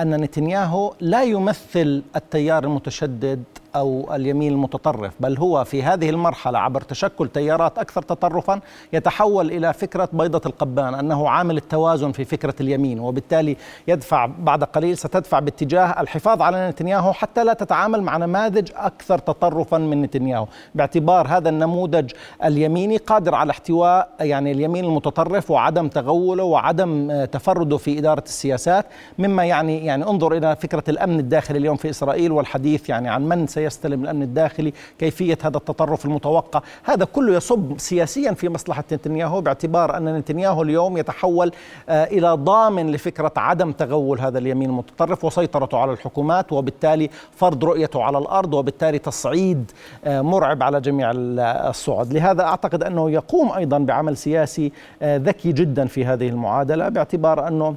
أن 0.00 0.20
نتنياهو 0.20 0.94
لا 1.00 1.22
يمثل 1.22 2.02
التيار 2.16 2.64
المتشدد 2.64 3.42
أو 3.76 4.14
اليمين 4.14 4.52
المتطرف 4.52 5.12
بل 5.20 5.38
هو 5.38 5.64
في 5.64 5.82
هذه 5.82 6.10
المرحلة 6.10 6.58
عبر 6.58 6.80
تشكل 6.80 7.28
تيارات 7.28 7.78
أكثر 7.78 8.02
تطرفا 8.02 8.60
يتحول 8.92 9.50
إلى 9.50 9.72
فكرة 9.72 10.08
بيضة 10.12 10.40
القبان 10.46 10.94
أنه 10.94 11.28
عامل 11.28 11.56
التوازن 11.56 12.12
في 12.12 12.24
فكرة 12.24 12.54
اليمين 12.60 13.00
وبالتالي 13.00 13.56
يدفع 13.88 14.26
بعد 14.38 14.64
قليل 14.64 14.96
ستدفع 14.96 15.38
باتجاه 15.38 16.00
الحفاظ 16.00 16.42
على 16.42 16.68
نتنياهو 16.68 17.12
حتى 17.12 17.44
لا 17.44 17.52
تتعامل 17.52 18.02
مع 18.02 18.16
نماذج 18.16 18.70
أكثر 18.76 19.18
تطرفا 19.18 19.78
من 19.78 20.02
نتنياهو. 20.02 20.46
باعتبار 20.74 21.28
هذا 21.28 21.48
النموذج 21.48 22.10
اليميني 22.44 22.96
قادر 22.96 23.34
على 23.34 23.50
احتواء 23.50 24.08
يعني 24.20 24.52
اليمين 24.52 24.84
المتطرف 24.84 25.50
وعدم 25.50 25.88
تغوله 25.88 26.44
وعدم 26.44 27.24
تفرده 27.24 27.76
في 27.76 27.98
إدارة 27.98 28.24
السياسات 28.26 28.86
مما 29.18 29.44
يعني 29.44 29.86
يعني 29.86 30.04
انظر 30.04 30.36
إلى 30.36 30.56
فكرة 30.56 30.84
الأمن 30.88 31.18
الداخلي 31.18 31.58
اليوم 31.58 31.76
في 31.76 31.90
إسرائيل 31.90 32.32
والحديث 32.32 32.88
يعني 32.88 33.08
عن 33.08 33.28
من 33.28 33.46
سيستلم 33.70 34.02
الأمن 34.04 34.22
الداخلي 34.22 34.72
كيفية 34.98 35.38
هذا 35.42 35.56
التطرف 35.56 36.04
المتوقع. 36.04 36.62
هذا 36.84 37.04
كله 37.04 37.34
يصب 37.34 37.78
سياسيا 37.78 38.32
في 38.32 38.48
مصلحة 38.48 38.84
نتنياهو 38.92 39.40
باعتبار 39.40 39.96
أن 39.96 40.16
نتنياهو 40.16 40.62
اليوم 40.62 40.96
يتحول 40.96 41.52
آه، 41.88 42.04
إلى 42.04 42.32
ضامن 42.32 42.90
لفكرة 42.90 43.32
عدم 43.36 43.72
تغول 43.72 44.20
هذا 44.20 44.38
اليمين 44.38 44.70
المتطرف 44.70 45.24
وسيطرته 45.24 45.78
على 45.78 45.92
الحكومات 45.92 46.52
وبالتالي 46.52 47.10
فرض 47.36 47.64
رؤيته 47.64 48.02
على 48.02 48.18
الأرض 48.18 48.54
وبالتالي 48.54 48.98
تصعيد 48.98 49.70
آه، 50.04 50.20
مرعب 50.20 50.62
على 50.62 50.80
جميع 50.80 51.10
الصعد 51.14 52.12
لهذا 52.12 52.42
أعتقد 52.42 52.82
أنه 52.82 53.10
يقوم 53.10 53.52
أيضا 53.52 53.78
بعمل 53.78 54.16
سياسي 54.16 54.72
آه، 55.02 55.16
ذكي 55.16 55.52
جدا 55.52 55.86
في 55.86 56.04
هذه 56.04 56.28
المعادلة 56.28 56.88
باعتبار 56.88 57.48
أنه 57.48 57.74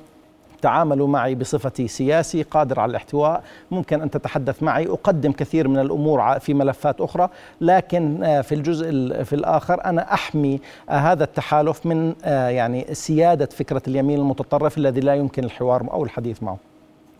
تعاملوا 0.66 1.08
معي 1.08 1.36
بصفتي 1.36 1.88
سياسي 1.88 2.42
قادر 2.44 2.80
على 2.80 2.90
الاحتواء. 2.90 3.44
ممكن 3.72 4.02
أن 4.02 4.10
تتحدث 4.10 4.64
معي. 4.64 4.88
أقدم 4.88 5.32
كثير 5.32 5.68
من 5.68 5.80
الأمور 5.80 6.40
في 6.40 6.54
ملفات 6.54 7.02
أخرى. 7.02 7.30
لكن 7.62 8.24
آه، 8.24 8.42
في 8.42 8.56
الجزء 8.56 8.86
في 9.24 9.34
الآخر 9.34 9.86
أنا 9.86 10.14
أحمي 10.14 10.60
آه، 10.90 10.98
هذا 10.98 11.24
التحالف 11.24 11.86
من 11.86 12.16
آه، 12.24 12.50
يعني 12.50 12.86
سيادة 12.94 13.46
فكرة 13.46 13.82
اليمين 13.88 14.20
المتطرف 14.20 14.78
الذي 14.78 15.00
لا 15.00 15.16
يمكن 15.16 15.44
الحوار 15.44 15.92
أو 15.92 16.04
الحديث 16.04 16.44
معه. 16.44 16.58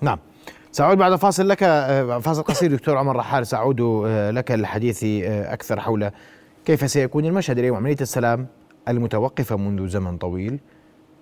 نعم. 0.02 0.20
سأعود 0.72 0.98
بعد 0.98 1.16
فاصل 1.16 1.50
لك 1.50 1.60
فاصل 2.22 2.44
قصير 2.44 2.72
دكتور 2.72 2.98
عمر 2.98 3.16
رحال. 3.16 3.48
سأعود 3.48 3.82
لك 4.32 4.52
للحديث 4.52 5.04
أكثر 5.28 5.80
حول 5.80 6.10
كيف 6.66 6.92
سيكون 6.92 7.26
المشهد 7.26 7.58
اليوم 7.58 7.78
عملية 7.78 7.98
السلام 8.02 8.48
المتوقفة 8.88 9.58
منذ 9.58 9.88
زمن 9.88 10.18
طويل. 10.18 10.60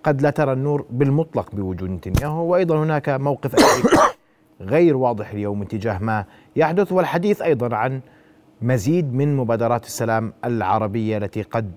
قد 0.04 0.22
لا 0.22 0.30
ترى 0.30 0.52
النور 0.52 0.86
بالمطلق 0.90 1.54
بوجود 1.54 1.90
نتنياهو 1.90 2.46
وأيضا 2.46 2.78
هناك 2.84 3.08
موقف 3.08 3.54
غير 4.60 4.96
واضح 4.96 5.30
اليوم 5.30 5.64
تجاه 5.64 5.98
ما 5.98 6.24
يحدث 6.56 6.92
والحديث 6.92 7.42
أيضا 7.42 7.76
عن 7.76 8.00
مزيد 8.62 9.14
من 9.14 9.36
مبادرات 9.36 9.84
السلام 9.84 10.32
العربية 10.44 11.18
التي 11.18 11.42
قد 11.42 11.72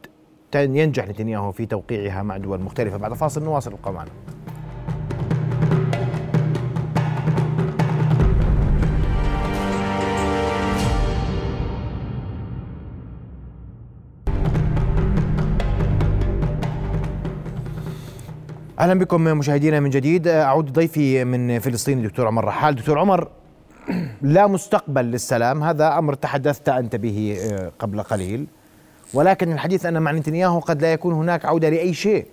ينجح 0.55 1.07
نتنياهو 1.07 1.51
في 1.51 1.65
توقيعها 1.65 2.23
مع 2.23 2.37
دول 2.37 2.61
مختلفة. 2.61 2.97
بعد 2.97 3.13
فاصل 3.13 3.43
نواصل 3.43 3.71
ابقوا 3.71 4.03
أهلا 18.79 18.93
بكم 18.93 19.21
مشاهدينا 19.21 19.79
من 19.79 19.89
جديد. 19.89 20.27
أعود 20.27 20.73
ضيفي 20.73 21.23
من 21.23 21.59
فلسطين 21.59 21.97
الدكتور 21.97 22.27
عمر 22.27 22.45
رحال. 22.45 22.75
دكتور 22.75 22.99
عمر 22.99 23.27
لا 24.21 24.47
مستقبل 24.47 25.05
للسلام. 25.05 25.63
هذا 25.63 25.97
أمر 25.97 26.13
تحدثت 26.13 26.69
أنت 26.69 26.95
به 26.95 27.37
آه، 27.41 27.71
قبل 27.79 28.01
قليل. 28.01 28.47
ولكن 29.13 29.51
الحديث 29.51 29.85
أن 29.85 30.01
مع 30.01 30.11
نتنياهو 30.11 30.59
قد 30.59 30.81
لا 30.81 30.93
يكون 30.93 31.13
هناك 31.13 31.45
عودة 31.45 31.69
لأي 31.69 31.93
شيء. 31.93 32.25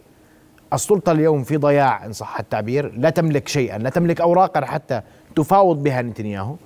السلطة 0.73 1.13
اليوم 1.13 1.45
في 1.45 1.57
ضياع 1.57 2.07
إن 2.07 2.13
صح 2.13 2.39
التعبير. 2.39 2.93
لا 2.97 3.11
تملك 3.11 3.49
شيئا 3.49 3.79
لا 3.79 3.91
تملك 3.91 4.21
اوراقا 4.21 4.65
حتى 4.65 5.01
تفاوض 5.37 5.83
بها 5.83 6.03
نتنياهو. 6.03 6.57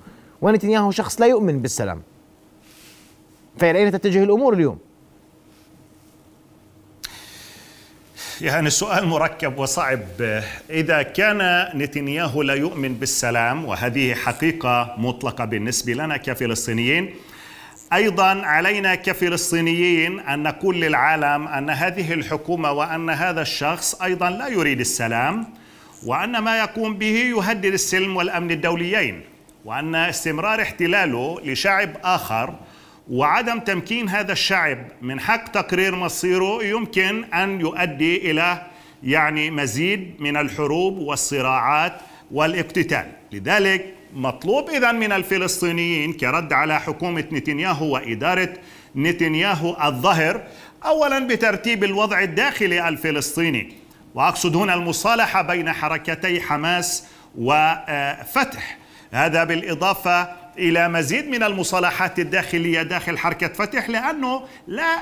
ونتنياهو 0.41 0.91
شخص 0.91 1.21
لا 1.21 1.27
يؤمن 1.27 1.59
بالسلام. 1.59 2.01
فإلى 3.57 3.79
أين 3.79 3.91
تتجه 3.91 4.23
الأمور 4.23 4.53
اليوم؟ 4.53 4.77
يعني 8.41 8.67
السؤال 8.67 9.07
مركب 9.07 9.57
وصعب. 9.57 10.01
إذا 10.69 11.01
كان 11.01 11.69
نتنياهو 11.75 12.41
لا 12.41 12.53
يؤمن 12.53 12.93
بالسلام 12.93 13.65
وهذه 13.65 14.13
حقيقة 14.15 14.95
مطلقة 14.97 15.45
بالنسبة 15.45 15.93
لنا 15.93 16.17
كفلسطينيين 16.17 17.15
أيضا 17.93 18.41
علينا 18.45 18.95
كفلسطينيين 18.95 20.19
أن 20.19 20.43
نقول 20.43 20.81
للعالم 20.81 21.47
أن 21.47 21.69
هذه 21.69 22.13
الحكومة 22.13 22.71
وأن 22.71 23.09
هذا 23.09 23.41
الشخص 23.41 24.01
أيضا 24.01 24.29
لا 24.29 24.47
يريد 24.47 24.79
السلام 24.79 25.47
وأن 26.05 26.37
ما 26.37 26.59
يقوم 26.59 26.97
به 26.97 27.33
يهدد 27.37 27.73
السلم 27.73 28.15
والأمن 28.15 28.51
الدوليين 28.51 29.21
وأن 29.65 29.95
استمرار 29.95 30.61
احتلاله 30.61 31.39
لشعب 31.43 31.89
آخر 32.03 32.53
وعدم 33.09 33.59
تمكين 33.59 34.09
هذا 34.09 34.31
الشعب 34.31 34.77
من 35.01 35.19
حق 35.19 35.47
تقرير 35.51 35.95
مصيره 35.95 36.63
يمكن 36.63 37.23
أن 37.33 37.61
يؤدي 37.61 38.31
إلى 38.31 38.67
يعني 39.03 39.51
مزيد 39.51 40.15
من 40.19 40.37
الحروب 40.37 40.97
والصراعات 40.97 41.93
والاقتتال. 42.31 43.11
لذلك 43.31 43.93
مطلوب 44.13 44.69
اذا 44.69 44.91
من 44.91 45.11
الفلسطينيين 45.11 46.13
كرد 46.13 46.53
على 46.53 46.79
حكومة 46.79 47.25
نتنياهو 47.31 47.93
وإدارة 47.93 48.53
نتنياهو 48.95 49.77
الظهر 49.83 50.43
اولا 50.85 51.19
بترتيب 51.19 51.83
الوضع 51.83 52.21
الداخلي 52.21 52.89
الفلسطيني 52.89 53.73
واقصد 54.15 54.55
هنا 54.55 54.73
المصالحة 54.73 55.41
بين 55.41 55.71
حركتي 55.71 56.41
حماس 56.41 57.03
وفتح 57.37 58.77
هذا 59.11 59.43
بالإضافة 59.43 60.38
إلى 60.59 60.89
مزيد 60.89 61.27
من 61.27 61.43
المصالحات 61.43 62.19
الداخلية 62.19 62.81
داخل 62.81 63.17
حركة 63.17 63.47
فتح 63.47 63.89
لأنه 63.89 64.41
لا 64.67 65.01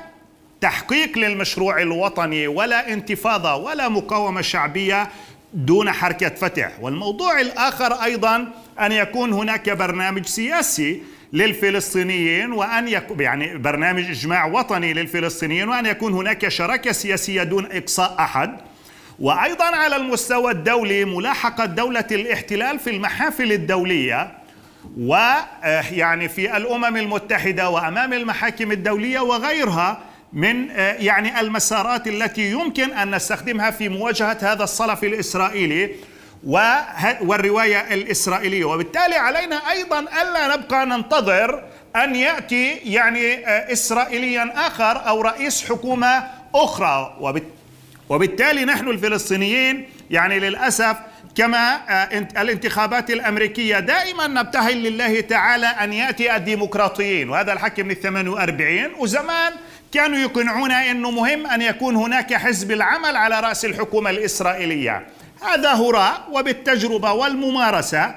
تحقيق 0.62 1.18
للمشروع 1.18 1.82
الوطني 1.82 2.48
ولا 2.48 2.94
انتفاضة 2.94 3.56
ولا 3.56 3.90
مقاومة 3.90 4.42
شعبية 4.42 5.10
دون 5.54 5.92
حركة 5.92 6.30
فتح. 6.30 6.72
والموضوع 6.82 7.42
الآخر 7.42 7.94
أيضا 7.94 8.48
أن 8.80 8.92
يكون 8.92 9.34
هناك 9.34 9.70
برنامج 9.70 10.26
سياسي 10.26 11.02
للفلسطينيين 11.34 12.52
وأن 12.52 12.88
يكون 12.88 13.20
يعني 13.20 13.58
برنامج 13.58 14.04
إجماع 14.10 14.46
وطني 14.46 14.94
للفلسطينيين 14.94 15.70
وأن 15.70 15.86
يكون 15.86 16.14
هناك 16.14 16.48
شراكة 16.48 16.92
سياسية 16.92 17.44
دون 17.44 17.68
إقصاء 17.72 18.16
أحد. 18.20 18.58
وأيضا 19.20 19.66
على 19.66 19.96
المستوى 19.96 20.52
الدولي 20.52 21.06
ملاحقة 21.06 21.66
دولة 21.66 22.08
الاحتلال 22.12 22.80
في 22.80 22.90
المحافل 22.90 23.52
الدولية 23.52 24.32
ويعني 25.00 26.30
في 26.30 26.58
الأمم 26.58 26.98
المتحدة 26.98 27.70
وأمام 27.70 28.14
المحاكم 28.14 28.72
الدولية 28.72 29.20
وغيرها 29.20 30.00
من 30.34 30.70
يعني 31.00 31.40
المسارات 31.40 32.08
التي 32.08 32.52
يمكن 32.52 32.94
أن 32.94 33.16
نستخدمها 33.16 33.72
في 33.72 33.90
مواجهة 33.90 34.38
هذا 34.42 34.64
الصلف 34.64 35.04
الإسرائيلي 35.04 35.90
والرواية 37.22 37.94
الإسرائيلية. 37.94 38.66
وبالتالي 38.66 39.16
علينا 39.16 39.56
أيضا 39.72 40.00
ألا 40.00 40.56
نبقى 40.56 40.86
ننتظر 40.86 41.64
أن 41.96 42.16
يأتي 42.16 42.72
يعني 42.76 43.48
اسرائيليا 43.74 44.68
آخر 44.68 45.08
أو 45.08 45.22
رئيس 45.22 45.70
حكومة 45.70 46.24
أخرى. 46.56 47.18
وبالتالي 48.10 48.66
نحن 48.66 48.88
الفلسطينيين 48.88 49.90
يعني 50.12 50.40
للأسف 50.40 50.98
كما 51.38 51.80
الانتخابات 52.42 53.10
الأمريكية 53.12 53.80
دائما 53.80 54.28
نبتهل 54.28 54.84
لله 54.84 55.22
تعالى 55.22 55.66
أن 55.66 55.94
يأتي 55.94 56.36
الديمقراطيين 56.36 57.30
وهذا 57.30 57.54
الحكي 57.54 57.84
من 57.84 57.94
48 57.94 58.94
وزمان 59.00 59.54
كانوا 59.94 60.18
يقنعونا 60.18 60.92
إنه 60.92 61.12
مهم 61.12 61.48
أن 61.48 61.62
يكون 61.62 61.96
هناك 61.96 62.34
حزب 62.34 62.72
العمل 62.72 63.16
على 63.16 63.40
رأس 63.40 63.66
الحكومة 63.66 64.10
الإسرائيلية. 64.10 65.08
هذا 65.42 65.74
هراء 65.74 66.28
وبالتجربة 66.32 67.12
والممارسة 67.12 68.16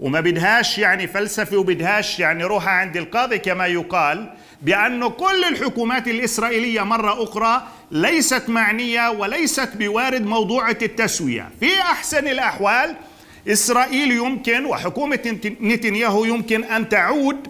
وما 0.00 0.20
بدهاش 0.20 0.78
يعني 0.78 1.06
فلسفه 1.06 1.56
وبدهاش 1.56 2.20
يعني 2.20 2.44
روحها 2.44 2.72
عند 2.72 2.96
القاضي 2.96 3.38
كما 3.38 3.66
يقال 3.66 4.30
بأن 4.62 5.08
كل 5.08 5.44
الحكومات 5.44 6.08
الإسرائيلية 6.08 6.82
مرة 6.82 7.22
أخرى 7.22 7.62
ليست 7.94 8.48
معنية 8.48 9.10
وليست 9.10 9.68
بوارد 9.74 10.26
موضوعة 10.26 10.78
التسوية. 10.82 11.50
في 11.60 11.80
أحسن 11.80 12.28
الأحوال 12.28 12.96
إسرائيل 13.48 14.12
يمكن 14.12 14.64
وحكومة 14.64 15.38
نتنياهو 15.60 16.24
يمكن 16.24 16.64
أن 16.64 16.88
تعود 16.88 17.48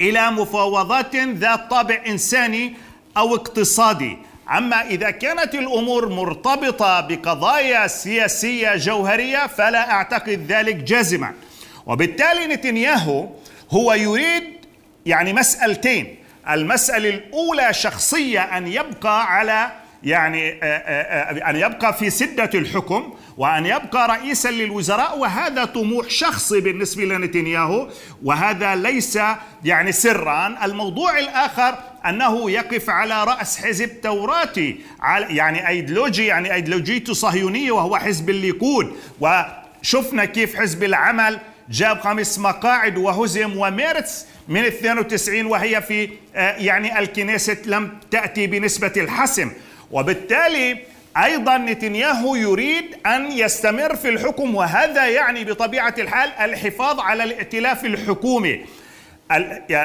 إلى 0.00 0.30
مفاوضات 0.30 1.16
ذات 1.16 1.70
طابع 1.70 2.02
إنساني 2.06 2.74
أو 3.16 3.34
اقتصادي. 3.34 4.18
أما 4.56 4.86
إذا 4.86 5.10
كانت 5.10 5.54
الأمور 5.54 6.08
مرتبطة 6.08 7.00
بقضايا 7.00 7.86
سياسية 7.86 8.76
جوهرية 8.76 9.46
فلا 9.46 9.90
أعتقد 9.90 10.46
ذلك 10.48 10.74
جازما. 10.74 11.34
وبالتالي 11.86 12.46
نتنياهو 12.46 13.28
هو 13.70 13.92
يريد 13.92 14.44
يعني 15.06 15.32
مسألتين. 15.32 16.16
المسألة 16.50 17.08
الأولى 17.08 17.72
شخصية 17.74 18.40
أن 18.40 18.66
يبقى 18.66 19.32
على 19.34 19.70
يعني 20.02 20.52
أن 21.50 21.56
يبقى 21.56 21.94
في 21.94 22.10
سدة 22.10 22.50
الحكم 22.54 23.14
وأن 23.36 23.66
يبقى 23.66 24.08
رئيسا 24.08 24.48
للوزراء 24.48 25.18
وهذا 25.18 25.64
طموح 25.64 26.08
شخصي 26.08 26.60
بالنسبة 26.60 27.04
لنتنياهو 27.04 27.88
وهذا 28.24 28.74
ليس 28.74 29.18
يعني 29.64 29.92
سرا. 29.92 30.58
الموضوع 30.64 31.18
الآخر 31.18 31.74
أنه 32.06 32.50
يقف 32.50 32.90
على 32.90 33.24
رأس 33.24 33.58
حزب 33.58 34.00
توراتي 34.00 34.80
يعني 35.28 35.68
أيديولوجي 35.68 36.26
يعني 36.26 36.54
أيديولوجيته 36.54 37.12
صهيونية 37.14 37.70
وهو 37.72 37.96
حزب 37.96 38.30
الليكود. 38.30 38.96
وشفنا 39.20 40.24
كيف 40.24 40.56
حزب 40.56 40.84
العمل 40.84 41.38
جاب 41.70 42.00
خمس 42.00 42.38
مقاعد 42.38 42.98
وهزم 42.98 43.56
وميرتس 43.58 44.26
من 44.48 44.64
92 44.64 45.46
وهي 45.46 45.82
في 45.82 46.10
يعني 46.34 46.98
الكنيسة 46.98 47.56
لم 47.64 47.98
تأتي 48.10 48.46
بنسبة 48.46 48.92
الحسم. 48.96 49.50
وبالتالي 49.90 50.78
أيضا 51.16 51.58
نتنياهو 51.58 52.34
يريد 52.34 52.96
أن 53.06 53.32
يستمر 53.32 53.96
في 53.96 54.08
الحكم 54.08 54.54
وهذا 54.54 55.06
يعني 55.06 55.44
بطبيعة 55.44 55.94
الحال 55.98 56.30
الحفاظ 56.32 57.00
على 57.00 57.24
الائتلاف 57.24 57.84
الحكومي. 57.84 58.64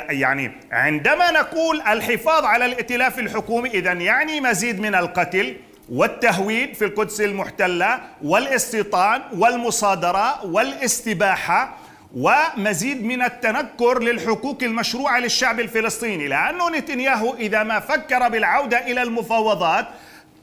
يعني 0.09 0.51
عندما 0.71 1.31
نقول 1.31 1.81
الحفاظ 1.81 2.45
على 2.45 2.65
الائتلاف 2.65 3.19
الحكومي 3.19 3.69
اذا 3.69 3.91
يعني 3.93 4.41
مزيد 4.41 4.79
من 4.79 4.95
القتل. 4.95 5.55
والتهويد 5.89 6.73
في 6.73 6.85
القدس 6.85 7.21
المحتلة 7.21 7.99
والاستيطان 8.23 9.21
والمصادرة 9.37 10.45
والاستباحة 10.45 11.77
ومزيد 12.15 13.03
من 13.03 13.21
التنكر 13.21 13.99
للحقوق 14.03 14.57
المشروعة 14.63 15.19
للشعب 15.19 15.59
الفلسطيني 15.59 16.27
لأنه 16.27 16.69
نتنياهو 16.69 17.35
إذا 17.35 17.63
ما 17.63 17.79
فكر 17.79 18.29
بالعودة 18.29 18.77
إلى 18.77 19.01
المفاوضات 19.01 19.87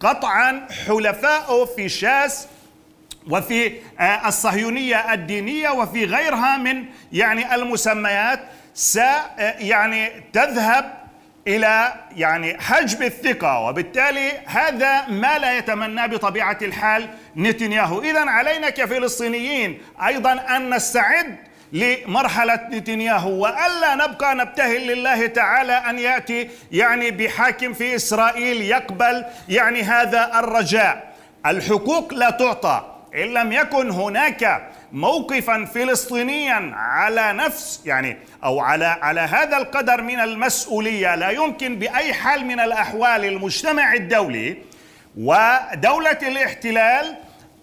قطعا 0.00 0.66
حلفائه 0.87 1.64
في 1.76 1.88
شاس 1.88 2.46
وفي 3.31 3.72
الصهيونية 4.26 5.12
الدينية 5.12 5.70
وفي 5.70 6.05
غيرها 6.05 6.57
من 6.57 6.85
يعني 7.12 7.55
المسميات 7.55 8.40
س 8.74 8.96
يعني 9.59 10.11
تذهب 10.33 11.00
إلى 11.46 11.94
يعني 12.16 12.59
حجب 12.59 13.03
الثقة 13.03 13.61
وبالتالي 13.61 14.33
هذا 14.46 15.07
ما 15.09 15.38
لا 15.38 15.59
يتمناه 15.59 16.07
بطبيعة 16.07 16.59
الحال 16.62 17.09
نتنياهو. 17.37 18.03
اذا 18.03 18.20
علينا 18.20 18.70
كفلسطينيين 18.70 19.79
أيضا 20.07 20.33
أن 20.33 20.74
نستعد 20.74 21.37
لمرحلة 21.72 22.68
نتنياهو 22.70 23.31
وألا 23.31 23.94
نبقى 23.94 24.35
نبتهل 24.35 24.87
لله 24.87 25.26
تعالى 25.26 25.72
أن 25.72 25.98
يأتي 25.98 26.50
يعني 26.72 27.11
بحاكم 27.11 27.72
في 27.72 27.94
إسرائيل 27.94 28.62
يقبل 28.62 29.24
يعني 29.48 29.83
هذا 29.83 30.31
الرجاء. 30.38 31.11
الحقوق 31.46 32.14
لا 32.14 32.31
تعطى 32.31 32.96
إن 33.14 33.35
لم 33.35 33.53
يكن 33.53 33.90
هناك 33.90 34.70
موقفا 34.92 35.64
فلسطينيا 35.64 36.72
على 36.74 37.33
نفس 37.33 37.83
يعني 37.87 38.16
أو 38.44 38.61
على 38.61 38.85
على 38.85 39.20
هذا 39.20 39.57
القدر 39.57 40.03
من 40.03 40.20
المسؤولية 40.20 41.14
لا 41.14 41.31
يمكن 41.31 41.76
بأي 41.76 42.14
حال 42.14 42.44
من 42.44 42.61
الأحوال 42.61 43.24
المجتمع 43.24 43.94
الدولي 43.94 44.57
ودولة 45.16 46.18
الاحتلال 46.22 47.16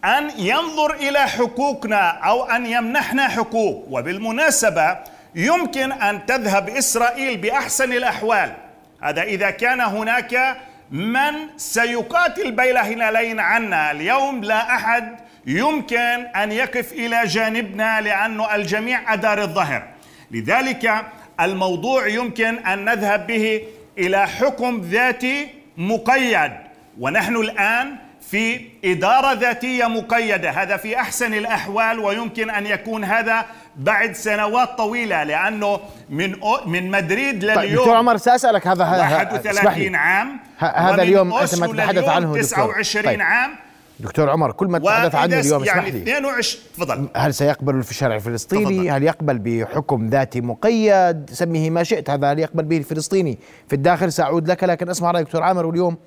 أن 0.05 0.29
ينظر 0.37 0.93
إلى 0.93 1.19
حقوقنا 1.19 2.09
أو 2.09 2.43
أن 2.43 2.65
يمنحنا 2.65 3.27
حقوق. 3.27 3.85
وبالمناسبة 3.89 4.97
يمكن 5.35 5.91
أن 5.91 6.25
تذهب 6.25 6.69
إسرائيل 6.69 7.37
بأحسن 7.37 7.93
الأحوال. 7.93 8.53
هذا 9.01 9.21
إذا 9.21 9.49
كان 9.49 9.81
هناك 9.81 10.57
من 10.91 11.33
سيقاتل 11.57 12.51
بين 12.51 12.77
هلالين 12.77 13.39
عنا. 13.39 13.91
اليوم 13.91 14.43
لا 14.43 14.75
أحد 14.75 15.26
يمكن 15.47 16.25
أن 16.36 16.51
يقف 16.51 16.93
إلى 16.93 17.25
جانبنا 17.25 18.01
لأنه 18.01 18.55
الجميع 18.55 19.13
أدار 19.13 19.41
الظهر. 19.41 19.88
لذلك 20.31 21.05
الموضوع 21.39 22.07
يمكن 22.07 22.57
أن 22.65 22.86
نذهب 22.86 23.27
به 23.27 23.62
إلى 23.97 24.27
حكم 24.27 24.81
ذاتي 24.81 25.47
مقيد. 25.77 26.51
ونحن 26.99 27.36
الآن 27.36 27.95
في 28.31 28.62
إدارة 28.86 29.33
ذاتية 29.33 29.86
مقيدة. 29.86 30.49
هذا 30.49 30.77
في 30.77 30.99
أحسن 30.99 31.33
الأحوال 31.33 31.99
ويمكن 31.99 32.49
أن 32.49 32.65
يكون 32.65 33.03
هذا 33.03 33.45
بعد 33.75 34.15
سنوات 34.15 34.77
طويلة 34.77 35.23
لأنه 35.23 35.79
من 36.10 36.36
من 36.65 36.91
مدريد 36.91 37.43
لليوم 37.43 37.55
طيب 37.55 37.75
دكتور 37.75 37.95
عمر 37.95 38.17
سأسألك 38.17 38.67
هذا 38.67 38.83
31 38.83 39.95
عام 39.95 40.39
هذا 40.57 41.01
اليوم 41.01 41.33
أنت 41.33 41.60
ما 41.60 41.67
تتحدث 41.67 42.10
عنه 42.10 42.38
29 42.38 43.05
طيب. 43.05 43.21
عام. 43.21 43.66
دكتور 43.99 44.29
عمر 44.29 44.51
كل 44.51 44.67
ما 44.67 44.79
تتحدث 44.79 45.15
عنه 45.15 45.39
اليوم 45.39 45.63
يعني 45.63 45.79
اسمح 45.79 45.93
لي. 45.93 46.01
22 46.01 46.63
تفضل. 46.73 47.07
هل 47.15 47.33
سيقبل 47.33 47.83
في 47.83 47.91
الشارع 47.91 48.15
الفلسطيني؟ 48.15 48.63
تفضل. 48.65 48.89
هل 48.89 49.03
يقبل 49.03 49.39
بحكم 49.39 50.07
ذاتي 50.07 50.41
مقيد؟ 50.41 51.29
سميه 51.29 51.69
ما 51.69 51.83
شئت 51.83 52.10
هذا 52.10 52.31
هل 52.31 52.39
يقبل 52.39 52.63
به 52.63 52.77
الفلسطيني؟ 52.77 53.38
في 53.67 53.75
الداخل 53.75 54.12
سأعود 54.12 54.51
لك 54.51 54.63
لكن 54.63 54.89
اسمع 54.89 55.12
رأي 55.12 55.23
دكتور 55.23 55.43
عامر 55.43 55.65
واليوم 55.65 55.97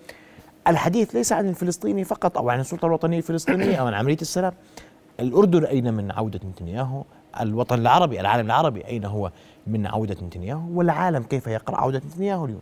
الحديث 0.69 1.15
ليس 1.15 1.33
عن 1.33 1.49
الفلسطيني 1.49 2.05
فقط 2.05 2.39
أو 2.39 2.51
عن 2.51 2.61
السلطة 2.61 2.87
الوطنية 2.87 3.19
الفلسطينية 3.19 3.77
أو 3.77 3.87
عن 3.87 3.95
عملية 3.95 4.19
السلام. 4.23 4.53
الأردن 5.21 5.65
أين 5.65 5.95
من 5.95 6.11
عودة 6.11 6.41
نتنياهو؟ 6.49 7.05
الوطن 7.41 7.79
العربي 7.79 8.21
العالم 8.21 8.47
العربي 8.47 8.87
أين 8.87 9.05
هو 9.05 9.31
من 9.67 9.87
عودة 9.87 10.17
نتنياهو؟ 10.23 10.79
والعالم 10.79 11.23
كيف 11.23 11.47
يقرأ 11.47 11.77
عودة 11.77 12.03
نتنياهو 12.13 12.45
اليوم؟ 12.45 12.61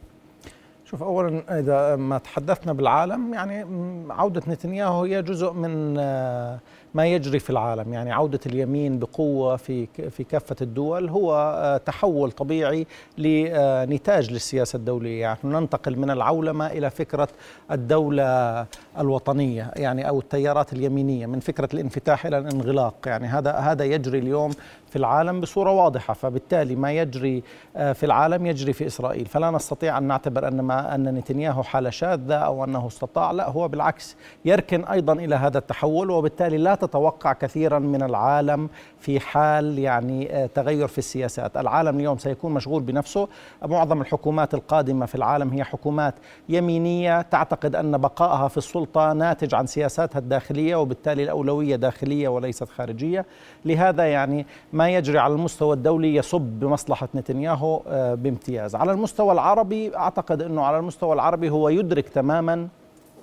شوف 0.90 1.03
اولا 1.03 1.59
إذا 1.59 1.96
ما 1.96 2.18
تحدثنا 2.18 2.72
بالعالم 2.72 3.35
يعني 3.35 3.66
عودة 4.11 4.42
نتنياهو 4.48 5.05
هي 5.05 5.22
جزء 5.22 5.53
من 5.53 5.96
آه، 5.98 6.59
ما 6.94 7.07
يجري 7.07 7.38
في 7.38 7.51
العالم. 7.51 7.92
يعني 7.92 8.12
عودة 8.12 8.40
اليمين 8.46 8.98
بقوة 8.98 9.57
في 9.57 9.87
في 9.87 10.24
كافة 10.24 10.57
الدول 10.62 11.09
هو 11.09 11.35
آه، 11.35 11.77
تحول 11.77 12.33
طبيعي 12.33 12.87
لنتاج 13.18 14.33
للسياسة 14.33 14.77
الدولية. 14.77 15.20
يعني 15.20 15.38
ننتقل 15.44 15.98
من 15.98 16.11
العولمة 16.11 16.66
إلى 16.66 16.90
فكرة 16.90 17.29
الدولة 17.70 18.66
الوطنية 18.98 19.70
يعني 19.76 20.08
أو 20.08 20.18
التيارات 20.18 20.72
اليمينية 20.72 21.26
من 21.26 21.40
فكرة 21.40 21.68
الانفتاح 21.74 22.26
إلى 22.26 22.38
الانغلاق 22.38 22.94
يعني 23.06 23.26
هذا 23.26 23.52
هذا 23.52 23.84
يجري 23.84 24.18
اليوم 24.18 24.50
في 24.88 24.96
العالم 24.96 25.40
بصورة 25.40 25.70
واضحة 25.70 26.14
فبالتالي 26.14 26.76
ما 26.76 26.92
يجري 26.92 27.42
آه، 27.76 27.92
في 27.92 28.06
العالم 28.06 28.46
يجري 28.46 28.72
في 28.72 28.87
إسرائيل. 28.87 29.26
فلا 29.26 29.50
نستطيع 29.50 29.98
أن 29.98 30.02
نعتبر 30.02 30.48
أن 30.48 30.61
ما 30.61 30.94
أن 30.94 31.14
نتنياهو 31.14 31.62
حالة 31.62 31.90
شاذة 31.90 32.34
أو 32.34 32.64
أنه 32.64 32.87
استطاع 32.87 33.30
لا 33.30 33.50
هو 33.50 33.68
بالعكس 33.68 34.16
يركن 34.44 34.84
أيضا 34.84 35.12
إلى 35.12 35.34
هذا 35.34 35.58
التحول 35.58 36.11
وبالتالي 36.11 36.58
لا 36.58 36.74
تتوقع 36.74 37.32
كثيرا 37.32 37.78
من 37.78 38.02
العالم 38.02 38.68
في 38.98 39.20
حال 39.20 39.78
يعني 39.78 40.37
آه، 40.37 40.46
تغير 40.46 40.88
في 40.88 40.98
السياسات. 40.98 41.56
العالم 41.56 41.96
اليوم 41.96 42.18
سيكون 42.18 42.54
مشغول 42.54 42.82
بنفسه. 42.82 43.28
معظم 43.62 44.00
الحكومات 44.00 44.54
القادمة 44.54 45.06
في 45.06 45.14
العالم 45.14 45.50
هي 45.50 45.64
حكومات 45.64 46.14
يمينية. 46.48 47.22
تعتقد 47.22 47.76
أن 47.76 47.98
بقائها 47.98 48.48
في 48.48 48.56
السلطة 48.88 49.12
ناتج 49.12 49.55
عن 49.55 49.66
سياساتها 49.66 50.18
الداخلية 50.18 50.77
وبالتالي 50.77 51.22
الأولوية 51.22 51.77
داخلية 51.77 52.29
وليست 52.29 52.68
خارجية. 52.68 53.27
لهذا 53.64 54.05
يعني 54.05 54.46
ما 54.72 54.88
يجري 54.88 55.18
على 55.18 55.35
المستوى 55.35 55.74
الدولي 55.77 56.14
يصب 56.14 56.40
بمصلحة 56.40 57.09
نتنياهو 57.14 57.83
آه، 57.88 58.14
بامتياز. 58.14 58.74
على 58.74 58.92
المستوى 58.92 59.33
العربي 59.33 59.96
أعتقد 59.96 60.42
أنه 60.42 60.62
على 60.62 60.79
المستوى 60.79 61.12
العربي 61.14 61.51
هو 61.51 61.68
يدرك 61.68 62.09
تماما 62.09 62.68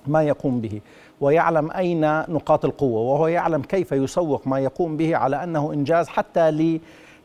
ما 0.06 0.22
يقوم 0.22 0.60
به 0.60 0.80
ويعلم 1.20 1.70
أين 1.70 2.00
نقاط 2.20 2.64
القوة 2.64 3.00
وهو 3.00 3.26
يعلم 3.26 3.62
كيف 3.62 3.92
يسوق 3.92 4.46
ما 4.46 4.58
يقوم 4.58 4.96
به 4.96 5.16
على 5.16 5.44
أنه 5.44 5.72
إنجاز 5.72 6.08
حتى 6.08 6.50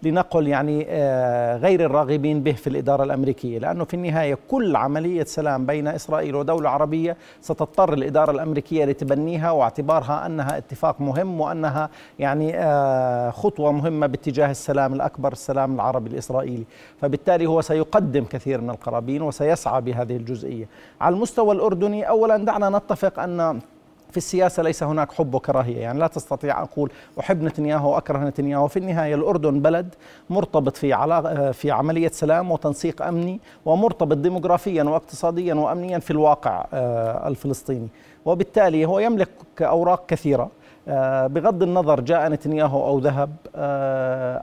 لنقل 0.04 0.48
يعني 0.48 0.86
آه، 0.90 1.58
غير 1.58 1.86
الراغبين 1.86 2.44
به 2.44 2.52
في 2.52 2.68
الإدارة 2.68 3.04
الأمريكية 3.04 3.60
لأنه 3.60 3.84
في 3.84 3.94
النهاية 3.94 4.38
كل 4.48 4.76
عملية 4.76 5.24
سلام 5.24 5.66
بين 5.66 5.88
إسرائيل 5.88 6.36
ودولة 6.36 6.70
عربية 6.70 7.18
ستضطر 7.42 7.94
الإدارة 7.94 8.32
الأمريكية 8.32 8.86
لتبنيها 8.86 9.52
واعتبارها 9.52 10.26
أنها 10.26 10.58
اتفاق 10.58 11.02
مهم 11.02 11.42
وأنها 11.42 11.90
يعني 12.20 12.58
آه، 12.58 13.30
خطوة 13.30 13.72
مهمة 13.72 14.08
باتجاه 14.08 14.52
السلام 14.52 14.94
الأكبر 14.94 15.32
السلام 15.32 15.76
العربي 15.76 16.10
الإسرائيلي. 16.10 16.66
فبالتالي 17.02 17.46
هو 17.46 17.62
سيقدم 17.62 18.24
كثير 18.24 18.62
من 18.62 18.70
القرابين 18.70 19.22
وسيسعى 19.22 19.82
بهذه 19.82 20.16
الجزئية. 20.16 20.66
على 21.02 21.16
المستوى 21.16 21.56
الأردني 21.56 22.10
أولا 22.10 22.38
دعنا 22.38 22.70
نتفق 22.70 23.20
أن 23.20 23.60
في 24.12 24.18
السياسة 24.18 24.64
ليس 24.64 24.84
هناك 24.84 25.12
حب 25.12 25.34
وكراهية. 25.34 25.78
يعني 25.82 26.00
لا 26.00 26.08
تستطيع 26.08 26.62
أقول 26.64 26.92
أحب 27.20 27.44
نتنياهو 27.44 27.94
وأكره 27.94 28.18
نتنياهو. 28.18 28.68
في 28.68 28.78
النهاية 28.78 29.16
الأردن 29.16 29.60
بلد 29.60 29.96
مرتبط 30.30 30.78
في 30.78 30.94
علاقة 30.94 31.52
في 31.52 31.72
عملية 31.72 32.10
سلام 32.10 32.52
وتنسيق 32.52 33.02
أمني 33.02 33.40
ومرتبط 33.66 34.18
ديموغرافيا 34.18 34.84
واقتصاديا 34.84 35.54
وأمنيا 35.54 36.00
في 36.00 36.12
الواقع 36.12 36.66
آه، 36.74 37.28
الفلسطيني. 37.28 37.88
وبالتالي 38.26 38.86
هو 38.86 39.00
يملك 39.00 39.30
أوراق 39.62 40.06
كثيرة. 40.06 40.50
بغض 41.28 41.64
النظر 41.64 42.00
جاء 42.00 42.30
نتنياهو 42.30 42.88
أو 42.88 43.00
ذهب 43.00 43.36
آه، 43.56 44.42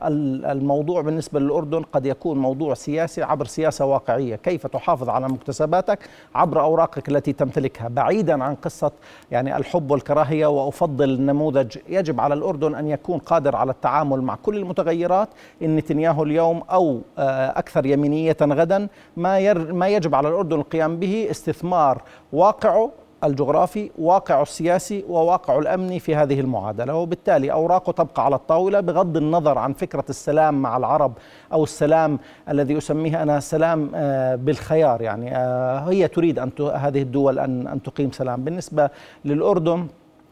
الموضوع 0.53 1.01
بالنسبة 1.01 1.41
للأردن 1.41 1.83
قد 1.83 2.07
يكون 2.07 2.39
موضوع 2.39 2.75
سياسي 2.75 3.23
عبر 3.23 3.45
سياسة 3.45 3.85
واقعية، 3.85 4.37
كيف 4.37 4.67
تحافظ 4.67 5.09
على 5.09 5.29
مكتسباتك 5.29 5.99
عبر 6.35 6.61
أوراقك 6.61 7.09
التي 7.09 7.33
تمتلكها، 7.33 7.89
بعيدا 7.89 8.45
عن 8.45 8.55
قصة 8.55 8.93
يعني 9.31 9.57
الحب 9.57 9.91
والكراهية 9.91 10.47
وأفضل 10.47 11.21
نموذج 11.21 11.77
يجب 11.89 12.21
على 12.21 12.35
الأردن 12.35 12.75
أن 12.75 12.89
يكون 12.89 13.19
قادر 13.19 13.57
على 13.57 13.71
التعامل 13.71 14.23
مع 14.23 14.35
كل 14.43 14.57
المتغيرات، 14.57 15.29
إن 15.63 15.77
نتنياهو 15.77 16.23
اليوم 16.23 16.63
أو 16.71 17.01
آه، 17.19 17.59
أكثر 17.59 17.87
يمينية 17.87 18.37
غدا 18.43 18.89
ما 19.17 19.55
ما 19.55 19.89
يجب 19.89 20.15
على 20.15 20.29
الأردن 20.29 20.57
القيام 20.61 20.97
به 20.97 21.29
استثمار 21.31 22.03
واقعه 22.33 22.91
الجغرافي 23.25 23.91
واقعه 23.99 24.43
السياسي 24.43 25.05
وواقعه 25.09 25.59
الأمني 25.59 26.01
في 26.01 26.15
هذه 26.15 26.41
المعادلة. 26.41 26.95
وبالتالي 26.95 27.53
اوراقه 27.53 27.93
تبقى 27.93 28.25
على 28.25 28.37
الطاولة 28.37 28.81
بغض 28.81 29.17
النظر 29.17 29.59
عن 29.59 29.73
فكرة 29.73 30.05
السلام 30.09 30.63
مع 30.63 30.77
العرب 30.77 31.13
أو 31.53 31.63
السلام 31.65 32.19
الذي 32.49 32.79
اسميه 32.79 33.23
أنا 33.23 33.41
سلام 33.41 33.91
آه، 33.95 34.35
بالخيار 34.35 35.03
يعني. 35.03 35.37
آه، 35.37 35.79
هي 35.79 36.09
تريد 36.09 36.39
أن 36.39 36.51
هذه 36.75 37.03
الدول 37.03 37.39
أن 37.39 37.81
تقيم 37.85 38.11
سلام. 38.13 38.45
بالنسبة 38.45 38.91
للأردن 39.25 39.87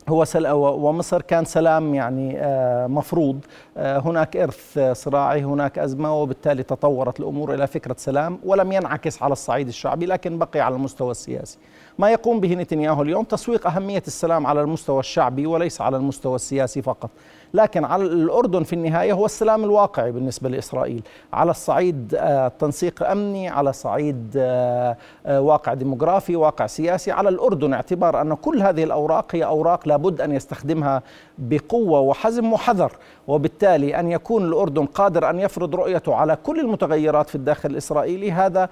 هو 0.09 0.25
سل... 0.25 0.49
ومصر 0.53 1.23
كان 1.23 1.45
سلام 1.45 1.95
يعني 1.95 2.39
آه، 2.39 2.87
مفروض. 2.87 3.45
هناك 3.77 4.37
إرث 4.37 4.79
صراعي 4.93 5.45
هناك 5.45 5.79
أزمة 5.79 6.15
وبالتالي 6.23 6.63
تطورت 6.63 7.21
الأمور 7.21 7.55
إلى 7.55 7.67
فكرة 7.67 7.97
سلام 7.99 8.39
ولم 8.45 8.73
ينعكس 8.73 9.23
على 9.23 9.33
الصعيد 9.33 9.69
الشعبي 9.69 10.07
لكن 10.07 10.39
بقي 10.39 10.61
على 10.61 10.75
المستوى 10.75 11.11
السياسي. 11.11 11.59
ما 11.99 12.11
يقوم 12.11 12.41
به 12.41 12.55
نتنياهو 12.55 13.03
اليوم 13.03 13.25
تسويق 13.25 13.67
أهمية 13.67 14.03
السلام 14.07 14.47
على 14.47 14.61
المستوى 14.61 15.01
الشعبي 15.01 15.47
وليس 15.47 15.81
على 15.81 15.97
المستوى 15.97 16.35
السياسي 16.35 16.83
فقط. 16.83 17.11
لكن 17.55 17.85
على 17.85 18.05
الأردن 18.05 18.63
في 18.63 18.73
النهاية 18.73 19.13
هو 19.13 19.27
السلام 19.27 19.65
الواقعي 19.65 20.13
بالنسبة 20.13 20.49
لإسرائيل. 20.49 21.03
على 21.33 21.51
الصعيد 21.51 22.15
آه، 22.19 22.49
تنسيق 22.49 23.11
أمني 23.11 23.49
على 23.49 23.73
صعيد 23.73 24.35
آه، 24.37 24.97
آه، 25.27 25.41
واقع 25.41 25.75
ديموغرافي 25.75 26.37
واقع 26.37 26.67
سياسي. 26.67 27.11
على 27.11 27.29
الأردن 27.29 27.73
اعتبار 27.73 28.21
أن 28.21 28.35
كل 28.35 28.63
هذه 28.63 28.85
الأوراق 28.85 29.35
هي 29.35 29.45
أوراق 29.45 29.89
لابد 29.89 30.21
أن 30.21 30.33
يستخدمها 30.33 31.03
بقوة 31.39 32.01
وحزم 32.01 32.53
وحذر 32.53 32.93
وبالتالي 33.29 34.01
أن 34.01 34.11
يكون 34.11 34.45
الأردن 34.45 34.87
قادر 34.87 35.31
أن 35.31 35.41
يفرض 35.41 35.75
رؤيته 35.75 36.15
على 36.15 36.37
كل 36.43 36.61
المتغيرات 36.61 37.29
في 37.29 37.35
الداخل 37.35 37.71
الإسرائيلي. 37.71 38.33
هذا 38.33 38.69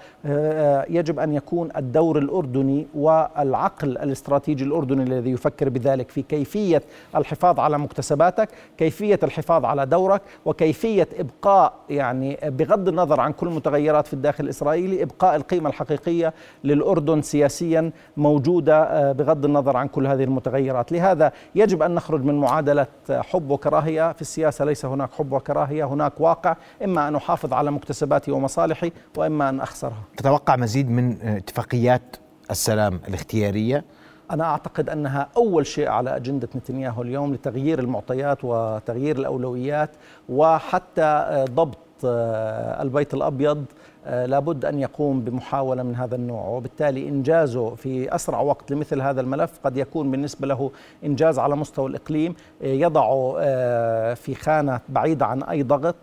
يجب 0.88 1.18
أن 1.18 1.32
يكون 1.32 1.68
الدور 1.76 2.18
الأردني 2.18 2.86
والعقل 2.94 3.88
الاستراتيجي 3.88 4.64
الأردني 4.64 5.02
الذي 5.02 5.30
يفكر 5.30 5.68
بذلك 5.68 6.10
في 6.10 6.22
كيفية 6.22 6.82
الحفاظ 7.16 7.60
على 7.60 7.78
مكتسباتك 7.78 8.48
كيفية 8.78 9.18
الحفاظ 9.22 9.64
على 9.64 9.86
دورك 9.86 10.22
وكيفية 10.44 11.08
إبقاء 11.18 11.72
يعني 11.90 12.38
بغض 12.44 12.88
النظر 12.88 13.20
عن 13.20 13.32
كل 13.32 13.46
المتغيرات 13.46 14.06
في 14.06 14.14
الداخل 14.14 14.44
الإسرائيلي 14.44 15.02
إبقاء 15.02 15.36
القيمة 15.36 15.68
الحقيقية 15.68 16.34
للأردن 16.64 17.22
سياسيا 17.22 17.90
موجودة 18.16 18.82
آه، 18.82 19.12
بغض 19.12 19.44
النظر 19.44 19.76
عن 19.76 19.88
كل 19.88 20.06
هذه 20.06 20.24
المتغيرات. 20.24 20.92
لهذا 20.92 21.32
يجب 21.54 21.82
أن 21.82 21.94
نخرج 21.94 22.24
من 22.24 22.34
معادلة 22.54 22.86
حب 23.10 23.50
وكراهية 23.50 24.12
في 24.12 24.20
السياسة. 24.22 24.64
ليس 24.64 24.84
هناك 24.84 25.12
حب 25.12 25.32
وكراهية 25.32 25.84
هناك 25.84 26.20
واقع 26.20 26.56
إما 26.84 27.08
أن 27.08 27.16
أحافظ 27.16 27.52
على 27.52 27.70
مكتسباتي 27.70 28.32
ومصالحي 28.32 28.92
وإما 29.16 29.48
أن 29.48 29.60
أخسرها. 29.60 30.02
تتوقع 30.16 30.56
مزيد 30.56 30.90
من 30.90 31.22
اتفاقيات 31.22 32.16
السلام 32.50 33.00
الاختيارية؟ 33.08 33.84
أنا 34.30 34.44
أعتقد 34.44 34.90
أنها 34.90 35.28
أول 35.36 35.66
شيء 35.66 35.88
على 35.88 36.16
أجندة 36.16 36.48
نتنياهو 36.56 37.02
اليوم 37.02 37.34
لتغيير 37.34 37.78
المعطيات 37.78 38.38
وتغيير 38.42 39.16
الأولويات 39.16 39.90
وحتى 40.28 41.44
ضبط 41.50 41.78
آه، 42.04 42.82
البيت 42.82 43.14
الأبيض 43.14 43.64
لابد 44.06 44.64
أن 44.64 44.78
يقوم 44.80 45.20
بمحاولة 45.20 45.82
من 45.82 45.96
هذا 45.96 46.14
النوع. 46.16 46.46
وبالتالي 46.48 47.08
إنجازه 47.08 47.74
في 47.74 48.14
أسرع 48.14 48.40
وقت 48.40 48.70
لمثل 48.70 49.00
هذا 49.00 49.20
الملف 49.20 49.58
قد 49.64 49.76
يكون 49.76 50.10
بالنسبة 50.10 50.46
له 50.46 50.70
إنجاز 51.04 51.38
على 51.38 51.56
مستوى 51.56 51.86
الإقليم. 51.86 52.34
آه، 52.62 52.66
يضعه 52.66 53.36
آه، 53.38 54.14
في 54.14 54.34
خانة 54.34 54.80
بعيدة 54.88 55.26
عن 55.26 55.42
أي 55.42 55.62
ضغط 55.62 55.96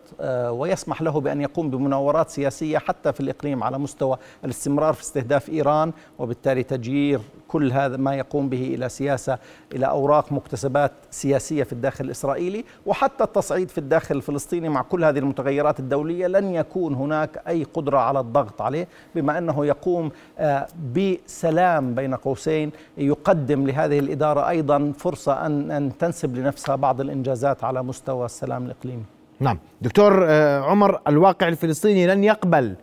ويسمح 0.49 1.01
له 1.01 1.19
بأن 1.19 1.41
يقوم 1.41 1.69
بمناورات 1.69 2.29
سياسية 2.29 2.77
حتى 2.77 3.13
في 3.13 3.19
الإقليم 3.19 3.63
على 3.63 3.77
مستوى 3.77 4.17
الاستمرار 4.45 4.93
في 4.93 5.01
استهداف 5.01 5.49
إيران 5.49 5.91
وبالتالي 6.19 6.63
تجيير 6.63 7.19
كل 7.51 7.71
هذا 7.71 7.97
ما 7.97 8.15
يقوم 8.15 8.49
به 8.49 8.75
إلى 8.75 8.89
سياسة 8.89 9.37
إلى 9.75 9.85
أوراق 9.85 10.31
مكتسبات 10.31 10.91
سياسية 11.11 11.63
في 11.63 11.73
الداخل 11.73 12.05
الإسرائيلي 12.05 12.65
وحتى 12.85 13.23
التصعيد 13.23 13.69
في 13.69 13.77
الداخل 13.77 14.15
الفلسطيني 14.15 14.69
مع 14.69 14.81
كل 14.81 15.03
هذه 15.03 15.19
المتغيرات 15.19 15.79
الدولية 15.79 16.27
لن 16.27 16.53
يكون 16.53 16.93
هناك 16.93 17.41
أي 17.47 17.63
قدرة 17.63 17.97
على 17.97 18.19
الضغط 18.19 18.61
عليه 18.61 18.87
بما 19.15 19.37
أنه 19.37 19.65
يقوم 19.65 20.11
آه، 20.39 20.67
بسلام 20.95 21.95
بين 21.95 22.15
قوسين 22.15 22.71
يقدم 22.97 23.67
لهذه 23.67 23.99
الإدارة 23.99 24.49
أيضا 24.49 24.93
فرصة 24.97 25.45
أن 25.45 25.71
أن 25.71 25.97
تنسب 25.97 26.35
لنفسها 26.35 26.75
بعض 26.75 27.01
الإنجازات 27.01 27.63
على 27.63 27.83
مستوى 27.83 28.25
السلام 28.25 28.65
الإقليمي. 28.65 29.03
نعم 29.39 29.57
دكتور 29.81 30.25
آه، 30.27 30.59
عمر 30.59 30.99
الواقع 31.07 31.47
الفلسطيني 31.47 32.07
لن 32.07 32.23
يقبل 32.23 32.75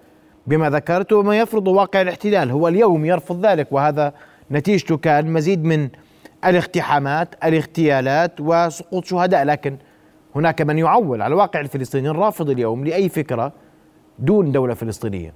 بما 0.46 0.70
ذكرت 0.70 1.12
وما 1.12 1.38
يفرض 1.38 1.68
واقع 1.68 2.00
الاحتلال 2.02 2.50
هو 2.50 2.68
اليوم 2.68 3.04
يرفض 3.04 3.46
ذلك 3.46 3.72
وهذا 3.72 4.12
نتيجته 4.50 4.96
كان 4.96 5.32
مزيد 5.32 5.64
من 5.64 5.88
الاقتحامات 6.44 7.34
الاغتيالات 7.44 8.40
وسقوط 8.40 9.04
شهداء. 9.04 9.44
لكن 9.44 9.76
هناك 10.34 10.62
من 10.62 10.78
يعول 10.78 11.22
على 11.22 11.32
الواقع 11.32 11.60
الفلسطيني 11.60 12.08
الرافض 12.08 12.50
اليوم 12.50 12.84
لأي 12.84 13.08
فكرة 13.08 13.52
دون 14.18 14.52
دولة 14.52 14.74
فلسطينية. 14.74 15.34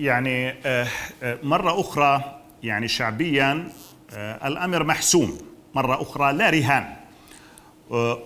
يعني 0.00 0.50
آه، 0.66 0.86
آه، 1.22 1.38
مرة 1.42 1.80
أخرى 1.80 2.40
يعني 2.62 2.88
شعبيا 2.88 3.68
آه، 4.14 4.48
الأمر 4.48 4.84
محسوم. 4.84 5.38
مرة 5.74 6.02
أخرى 6.02 6.32
لا 6.32 6.50
رهان 6.50 6.86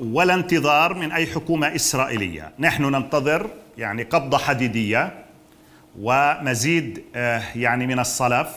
ولا 0.01 0.35
انتظار 0.35 0.95
من 0.95 1.13
أي 1.13 1.27
حكومة 1.27 1.75
إسرائيلية. 1.75 2.53
نحن 2.59 2.83
ننتظر 2.83 3.51
يعني 3.79 4.03
قبضة 4.03 4.39
حديدية 4.39 5.20
ومزيد 5.99 7.03
يعني 7.55 7.87
من 7.87 7.99
الصلف 7.99 8.49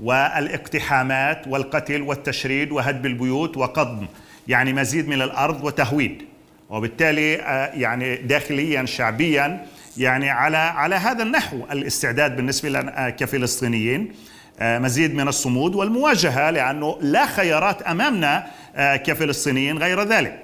والإقتحامات 0.00 1.48
والقتل 1.48 2.02
والتشريد 2.02 2.72
وهدم 2.72 3.06
البيوت 3.06 3.56
وقضم 3.56 4.06
يعني 4.48 4.72
مزيد 4.72 5.08
من 5.08 5.22
الأرض 5.22 5.64
وتهويد 5.64 6.22
وبالتالي 6.70 7.32
يعني 7.74 8.16
داخليا 8.16 8.84
شعبيا 8.84 9.66
يعني 9.96 10.30
على 10.30 10.56
على 10.56 10.94
هذا 10.94 11.22
النحو 11.22 11.56
الاستعداد 11.72 12.36
بالنسبة 12.36 12.68
لنا 12.68 13.10
كفلسطينيين 13.10 14.12
آه، 14.60 14.78
مزيد 14.78 15.14
من 15.14 15.28
الصمود 15.28 15.74
والمواجهة 15.74 16.50
لأنه 16.50 16.98
لا 17.00 17.26
خيارات 17.26 17.82
أمامنا 17.82 18.46
آه، 18.76 18.96
كفلسطينيين 18.96 19.78
غير 19.78 20.02
ذلك. 20.02 20.43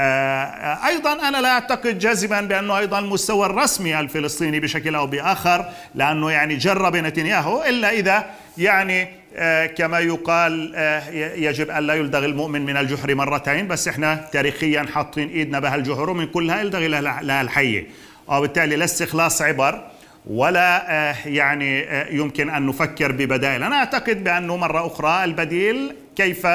آه، 0.00 0.86
أيضا 0.86 1.28
أنا 1.28 1.36
لا 1.36 1.48
أعتقد 1.48 1.98
جازما 1.98 2.40
بأنه 2.40 2.78
أيضا 2.78 2.98
المستوى 2.98 3.46
الرسمي 3.46 4.00
الفلسطيني 4.00 4.60
بشكل 4.60 4.94
أو 4.94 5.06
بآخر 5.06 5.64
لأنه 5.94 6.30
يعني 6.30 6.56
جرب 6.56 6.96
نتنياهو 6.96 7.64
إلا 7.64 7.90
إذا 7.90 8.24
يعني 8.58 9.08
كما 9.66 9.98
يقال 9.98 10.74
يجب 11.36 11.70
أن 11.70 11.82
لا 11.86 11.94
يلدغ 11.94 12.24
المؤمن 12.24 12.64
من 12.64 12.76
الجحر 12.76 13.14
مرتين 13.14 13.68
بس 13.68 13.88
إحنا 13.88 14.28
تاريخيا 14.32 14.86
حاطين 14.94 15.28
إيدنا 15.28 15.60
بهالجحر 15.60 16.10
ومن 16.10 16.26
كلها 16.26 16.60
يلدغ 16.60 16.86
لها 17.22 17.40
الحيه 17.40 17.86
وبالتالي 18.28 18.76
لا 18.76 18.84
استخلاص 18.84 19.42
عبر. 19.42 19.84
ولا 20.26 20.92
آه، 20.92 21.16
يعني 21.26 21.82
آه، 21.82 22.06
يمكن 22.10 22.50
أن 22.50 22.66
نفكر 22.66 23.12
ببدائل، 23.12 23.62
أنا 23.62 23.76
أعتقد 23.76 24.24
بأنه 24.24 24.56
مرة 24.56 24.86
أخرى 24.86 25.24
البديل 25.24 25.96
كيف 26.16 26.46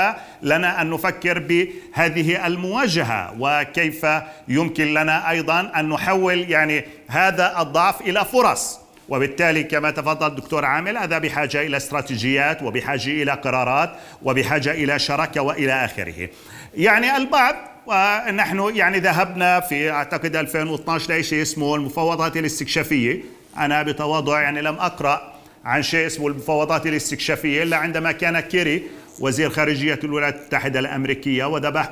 لنا 0.41 0.82
أن 0.82 0.89
نفكر 0.89 1.39
بهذه 1.39 2.47
المواجهة 2.47 3.36
وكيف 3.39 4.06
يمكن 4.47 4.93
لنا 4.93 5.30
أيضا 5.30 5.71
أن 5.76 5.89
نحول 5.89 6.52
يعني 6.52 6.84
هذا 7.08 7.62
الضعف 7.62 8.02
إلى 8.02 8.26
فرص. 8.26 8.84
وبالتالي 9.10 9.63
كما 9.63 9.91
تفضل 9.91 10.28
الدكتور 10.28 10.65
عامل 10.65 10.97
هذا 10.97 11.17
بحاجة 11.17 11.62
إلى 11.62 11.78
استراتيجيات 11.78 12.63
وبحاجة 12.63 13.10
إلى 13.23 13.32
قرارات 13.32 13.89
وبحاجة 14.23 14.71
إلى 14.71 14.99
شراكة 14.99 15.41
وإلى 15.41 15.86
آخره. 15.86 16.30
يعني 16.76 17.17
البعض 17.17 17.56
ونحن 17.86 18.71
يعني 18.76 18.99
ذهبنا 18.99 19.60
في 19.60 19.91
أعتقد 19.91 20.36
2012 20.36 21.13
لشيء 21.13 21.41
اسمه 21.41 21.76
المفاوضات 21.76 22.38
الاستكشافية. 22.38 23.23
أنا 23.57 23.83
بتواضع 23.83 24.41
يعني 24.41 24.61
لم 24.61 24.75
أقرأ 24.75 25.33
عن 25.65 25.83
شيء 25.83 26.07
اسمه 26.07 26.27
المفاوضات 26.27 26.87
الاستكشافية 26.87 27.63
إلا 27.63 27.77
عندما 27.77 28.11
كان 28.11 28.39
كيري 28.39 28.83
وزير 29.19 29.49
خارجية 29.49 29.99
الولايات 30.03 30.35
المتحدة 30.35 30.79
الأمريكية 30.79 31.45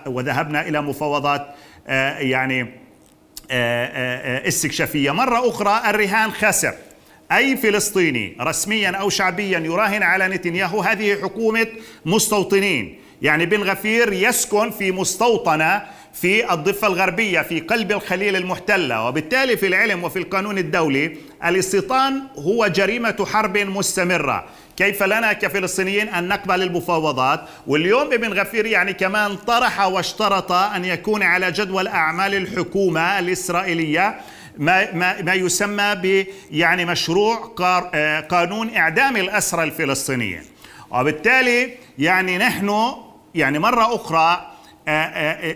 وذهبنا 0.06 0.68
إلى 0.68 0.82
مفاوضات 0.82 1.48
آه، 1.88 2.18
يعني 2.18 2.62
آه، 3.52 3.86
آه، 3.86 4.48
استكشافية. 4.48 5.12
مرة 5.12 5.50
أخرى 5.50 5.82
الرهان 5.90 6.32
خسر. 6.32 6.74
أي 7.32 7.58
فلسطيني 7.58 8.38
رسميا 8.42 8.90
أو 8.90 9.10
شعبيا 9.10 9.60
يراهن 9.60 10.04
على 10.04 10.28
نتنياهو 10.28 10.82
هذه 10.82 11.22
حكومة 11.22 11.68
مستوطنين. 12.06 13.00
يعني 13.22 13.46
بن 13.46 13.64
غفير 13.64 14.14
يسكن 14.14 14.70
في 14.72 14.92
مستوطنة 14.92 15.82
في 16.14 16.54
الضفة 16.54 16.88
الغربية 16.88 17.42
في 17.42 17.60
قلب 17.60 17.92
الخليل 17.92 18.36
المحتلة. 18.36 19.08
وبالتالي 19.08 19.58
في 19.58 19.68
العلم 19.68 20.04
وفي 20.04 20.20
القانون 20.20 20.58
الدولي 20.58 21.18
الاستيطان 21.46 22.22
هو 22.38 22.68
جريمة 22.68 23.28
حرب 23.32 23.58
مستمرة. 23.58 24.46
كيف 24.78 25.04
لنا 25.04 25.34
كفلسطينيين 25.34 26.10
أن 26.10 26.28
نقبل 26.28 26.62
المفاوضات؟ 26.62 27.42
واليوم 27.68 28.14
ابن 28.14 28.34
غفير 28.34 28.66
يعني 28.66 28.94
كمان 28.94 29.36
طرح 29.36 29.86
واشترط 29.86 30.52
أن 30.52 30.86
يكون 30.86 31.24
على 31.24 31.52
جدول 31.52 31.88
أعمال 31.88 32.36
الحكومة 32.36 33.20
الإسرائيلية 33.20 34.16
ما 34.58 34.94
ما 34.94 35.22
ما 35.22 35.34
يسمى 35.34 35.96
ب 35.96 36.26
يعني 36.52 36.86
مشروع 36.86 37.56
آه، 37.94 38.20
قانون 38.20 38.76
إعدام 38.76 39.18
الأسرى 39.18 39.64
الفلسطينيين. 39.64 40.44
وبالتالي 40.92 41.74
يعني 41.98 42.38
نحن 42.38 42.94
يعني 43.36 43.60
مرة 43.60 43.96
أخرى 43.96 44.51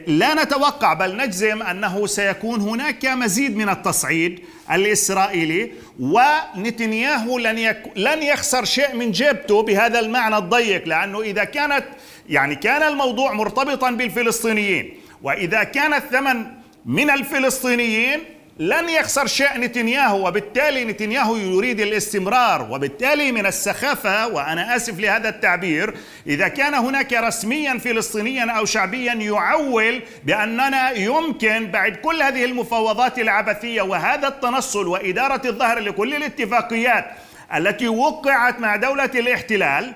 لا 0.08 0.44
نتوقع 0.44 0.94
بل 0.94 1.18
نجزم 1.18 1.62
أنه 1.62 2.06
سيكون 2.06 2.62
هناك 2.62 3.06
مزيد 3.06 3.58
من 3.58 3.70
التصعيد 3.70 4.40
الإسرائيلي 4.72 5.72
ونتنياهو 6.00 7.38
لن, 7.38 7.58
يك... 7.58 7.84
لن 7.96 8.24
يخسر 8.24 8.66
شيء 8.66 8.96
من 8.96 9.12
جيبته 9.12 9.64
بهذا 9.64 10.00
المعنى 10.00 10.38
الضيق 10.38 10.88
لأنه 10.88 11.22
إذا 11.22 11.44
كانت 11.44 11.86
يعني 12.30 12.56
كان 12.56 12.84
الموضوع 12.84 13.34
مرتبطا 13.34 13.92
بالفلسطينيين 13.92 14.94
وإذا 15.24 15.64
كان 15.64 15.94
الثمن 15.94 16.46
من 16.86 17.10
الفلسطينيين 17.10 18.20
لن 18.60 18.90
يخسر 18.90 19.28
شيء 19.28 19.58
نتنياهو 19.58 20.28
وبالتالي 20.28 20.86
نتنياهو 20.86 21.36
يريد 21.36 21.80
الاستمرار. 21.80 22.72
وبالتالي 22.72 23.32
من 23.32 23.46
السخافة 23.46 24.28
وأنا 24.28 24.76
آسف 24.76 25.00
لهذا 25.00 25.30
التعبير 25.30 25.94
إذا 26.28 26.48
كان 26.48 26.74
هناك 26.74 27.14
رسميا 27.14 27.78
فلسطينيا 27.78 28.52
أو 28.52 28.66
شعبيا 28.66 29.14
يعول 29.14 30.02
بأننا 30.24 30.92
يمكن 30.92 31.68
بعد 31.68 31.96
كل 31.96 32.22
هذه 32.22 32.46
المفاوضات 32.46 33.20
العبثية 33.20 33.82
وهذا 33.82 34.28
التنصل 34.28 34.88
وإدارة 34.88 35.42
الظهر 35.46 35.80
لكل 35.80 36.16
الاتفاقيات 36.16 37.06
التي 37.56 37.88
وقعت 37.88 38.60
مع 38.60 38.76
دولة 38.76 39.12
الاحتلال 39.16 39.94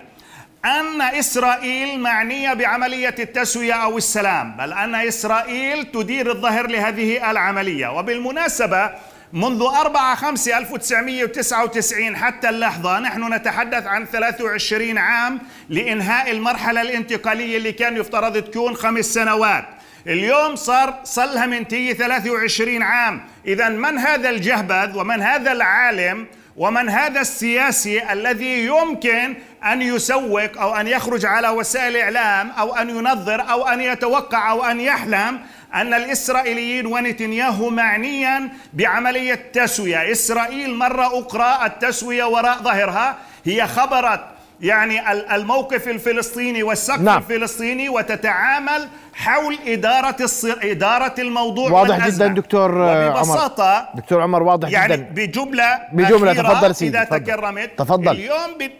أن 0.65 1.01
إسرائيل 1.01 1.99
معنية 1.99 2.53
بعملية 2.53 3.15
التسوية 3.19 3.73
أو 3.73 3.97
السلام 3.97 4.57
بل 4.57 4.73
أن 4.73 4.95
إسرائيل 4.95 5.85
تدير 5.85 6.31
الظهر 6.31 6.67
لهذه 6.67 7.31
العملية. 7.31 7.87
وبالمناسبة 7.87 8.91
منذ 9.33 9.63
4 9.63 10.15
5 10.15 10.57
1999 10.57 12.15
حتى 12.15 12.49
اللحظة 12.49 12.99
نحن 12.99 13.33
نتحدث 13.33 13.87
عن 13.87 14.05
23 14.05 14.97
عام 14.97 15.39
لإنهاء 15.69 16.31
المرحلة 16.31 16.81
الانتقالية 16.81 17.57
اللي 17.57 17.71
كان 17.71 17.97
يفترض 17.97 18.43
تكون 18.43 18.75
خمس 18.75 19.05
سنوات. 19.05 19.65
اليوم 20.07 20.55
صار 20.55 20.99
صلها 21.03 21.45
منتهية 21.45 21.93
23 21.93 22.83
عام. 22.83 23.21
إذا 23.47 23.69
من 23.69 23.97
هذا 23.97 24.29
الجهبذ 24.29 24.97
ومن 24.97 25.21
هذا 25.21 25.51
العالم 25.51 26.27
ومن 26.59 26.89
هذا 26.89 27.21
السياسي 27.21 28.11
الذي 28.11 28.65
يمكن 28.65 29.35
أن 29.65 29.81
يسوق 29.81 30.57
أو 30.57 30.75
أن 30.75 30.87
يخرج 30.87 31.25
على 31.25 31.49
وسائل 31.49 31.95
الاعلام 31.97 32.51
أو 32.51 32.75
أن 32.75 32.89
ينظر 32.89 33.51
أو 33.51 33.67
أن 33.67 33.81
يتوقع 33.81 34.51
أو 34.51 34.65
أن 34.65 34.79
يحلم 34.79 35.39
أن 35.73 35.93
الإسرائيليين 35.93 36.85
ونتنياهو 36.85 37.69
معنيا 37.69 38.49
بعملية 38.73 39.49
تسوية، 39.53 40.11
إسرائيل 40.11 40.75
مرة 40.75 41.19
أخرى 41.19 41.65
التسوية 41.65 42.23
وراء 42.23 42.57
ظهرها 42.57 43.17
هي 43.45 43.67
خبرت 43.67 44.25
يعني 44.61 45.11
الموقف 45.35 45.87
الفلسطيني 45.87 46.63
والسقف 46.63 46.99
نعم. 46.99 47.17
الفلسطيني 47.17 47.89
وتتعامل 47.89 48.89
حول 49.13 49.57
إدارة 49.67 50.15
الصر... 50.21 50.55
إدارة 50.63 51.13
الموضوع 51.19 51.71
واضح. 51.71 52.07
جدا 52.07 52.27
دكتور 52.27 52.77
وببساطة 52.77 53.77
عمر 53.77 53.87
دكتور 53.95 54.21
عمر 54.21 54.43
واضح 54.43 54.69
يعني 54.69 54.97
جدا 54.97 55.07
بجملة 55.11 55.79
بجملة 55.93 56.33
تفضل 56.33 56.75
سيدي 56.75 56.97
إذا 56.97 57.05
تفضل. 57.05 57.23
تكرمت 57.23 57.71
تفضل 57.77 58.11
اليوم 58.11 58.57
ب... 58.59 58.71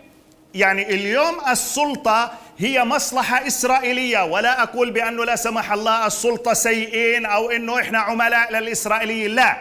يعني 0.54 0.94
اليوم 0.96 1.36
السلطة 1.52 2.32
هي 2.58 2.84
مصلحة 2.84 3.48
إسرائيلية 3.48 4.24
ولا 4.26 4.64
أقول 4.64 4.92
بأنه 4.92 5.26
لا 5.26 5.36
سمح 5.36 5.72
الله 5.72 6.08
السلطة 6.08 6.54
سيئين 6.54 7.26
أو 7.26 7.50
أنه 7.52 7.80
إحنا 7.80 8.00
عملاء 8.00 8.54
للإسرائيليين 8.54 9.32
لا 9.32 9.58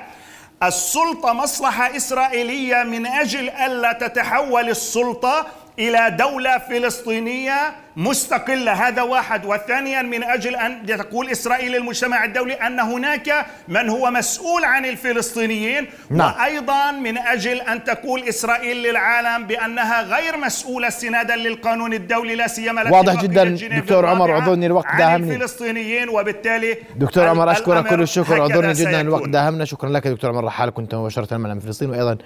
السلطة 0.63 1.33
مصلحة 1.33 1.97
إسرائيلية 1.97 2.83
من 2.83 3.07
أجل 3.07 3.51
ألا 3.51 3.93
تتحول 3.93 4.69
السلطة 4.69 5.47
إلى 5.79 6.17
دولة 6.19 6.59
فلسطينية 6.59 7.75
مستقلة. 7.97 8.73
هذا 8.73 9.03
واحد. 9.03 9.47
وثانيا 9.47 10.03
من 10.03 10.25
أجل 10.25 10.57
أن 10.57 10.87
تقول 10.87 11.31
إسرائيل 11.31 11.73
للمجتمع 11.73 12.25
الدولي 12.25 12.55
أن 12.55 12.81
هناك 12.81 13.47
من 13.69 13.89
هو 13.89 14.11
مسؤول 14.11 14.65
عن 14.65 14.85
الفلسطينيين 14.85 15.87
نعم. 16.11 16.33
وأيضا 16.35 16.91
من 16.91 17.19
أجل 17.19 17.61
أن 17.61 17.85
تقول 17.85 18.23
إسرائيل 18.29 18.77
للعالم 18.83 19.47
بأنها 19.47 20.03
غير 20.03 20.37
مسؤولة 20.37 20.89
استنادا 20.89 21.37
للقانون 21.37 21.93
الدولي 21.93 22.35
لا 22.35 22.47
سيما 22.47 22.91
واضح 22.91 23.23
جدا. 23.23 23.45
دكتور 23.79 24.07
عمر 24.07 24.33
اعذرني 24.33 24.67
الوقت 24.67 24.97
داهمني. 24.99 25.35
الفلسطينيين 25.35 26.09
وبالتالي 26.09 26.77
دكتور 26.97 27.29
عمر 27.29 27.53
أشكرك 27.53 27.87
كل 27.87 28.03
الشكر. 28.03 28.41
اعذرني 28.41 28.73
جدا 28.73 29.01
الوقت 29.01 29.29
داهمنا. 29.29 29.65
شكرا 29.65 29.91
لك 29.91 30.09
دكتور 30.09 30.31
عمر 30.31 30.45
رحال 30.45 30.71
كنت 30.71 30.95
مباشرة 30.95 31.37
من 31.37 31.61
فلسطين 31.61 31.91
وأيضا 31.91 32.19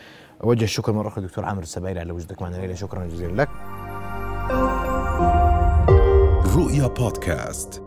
أوجه 0.45 0.65
الشكر 0.65 0.93
مرة 0.93 1.09
أخرى 1.09 1.25
دكتور 1.25 1.45
عامر 1.45 1.63
السبايلي 1.63 2.01
على 2.01 2.13
وجودك 2.13 2.43
معنا 2.43 2.57
الليلة 2.57 2.75
شكرا 2.75 3.07
جزيلا 3.07 3.43
لك. 3.43 3.49
رؤيا 6.57 6.87
بودكاست. 6.87 7.83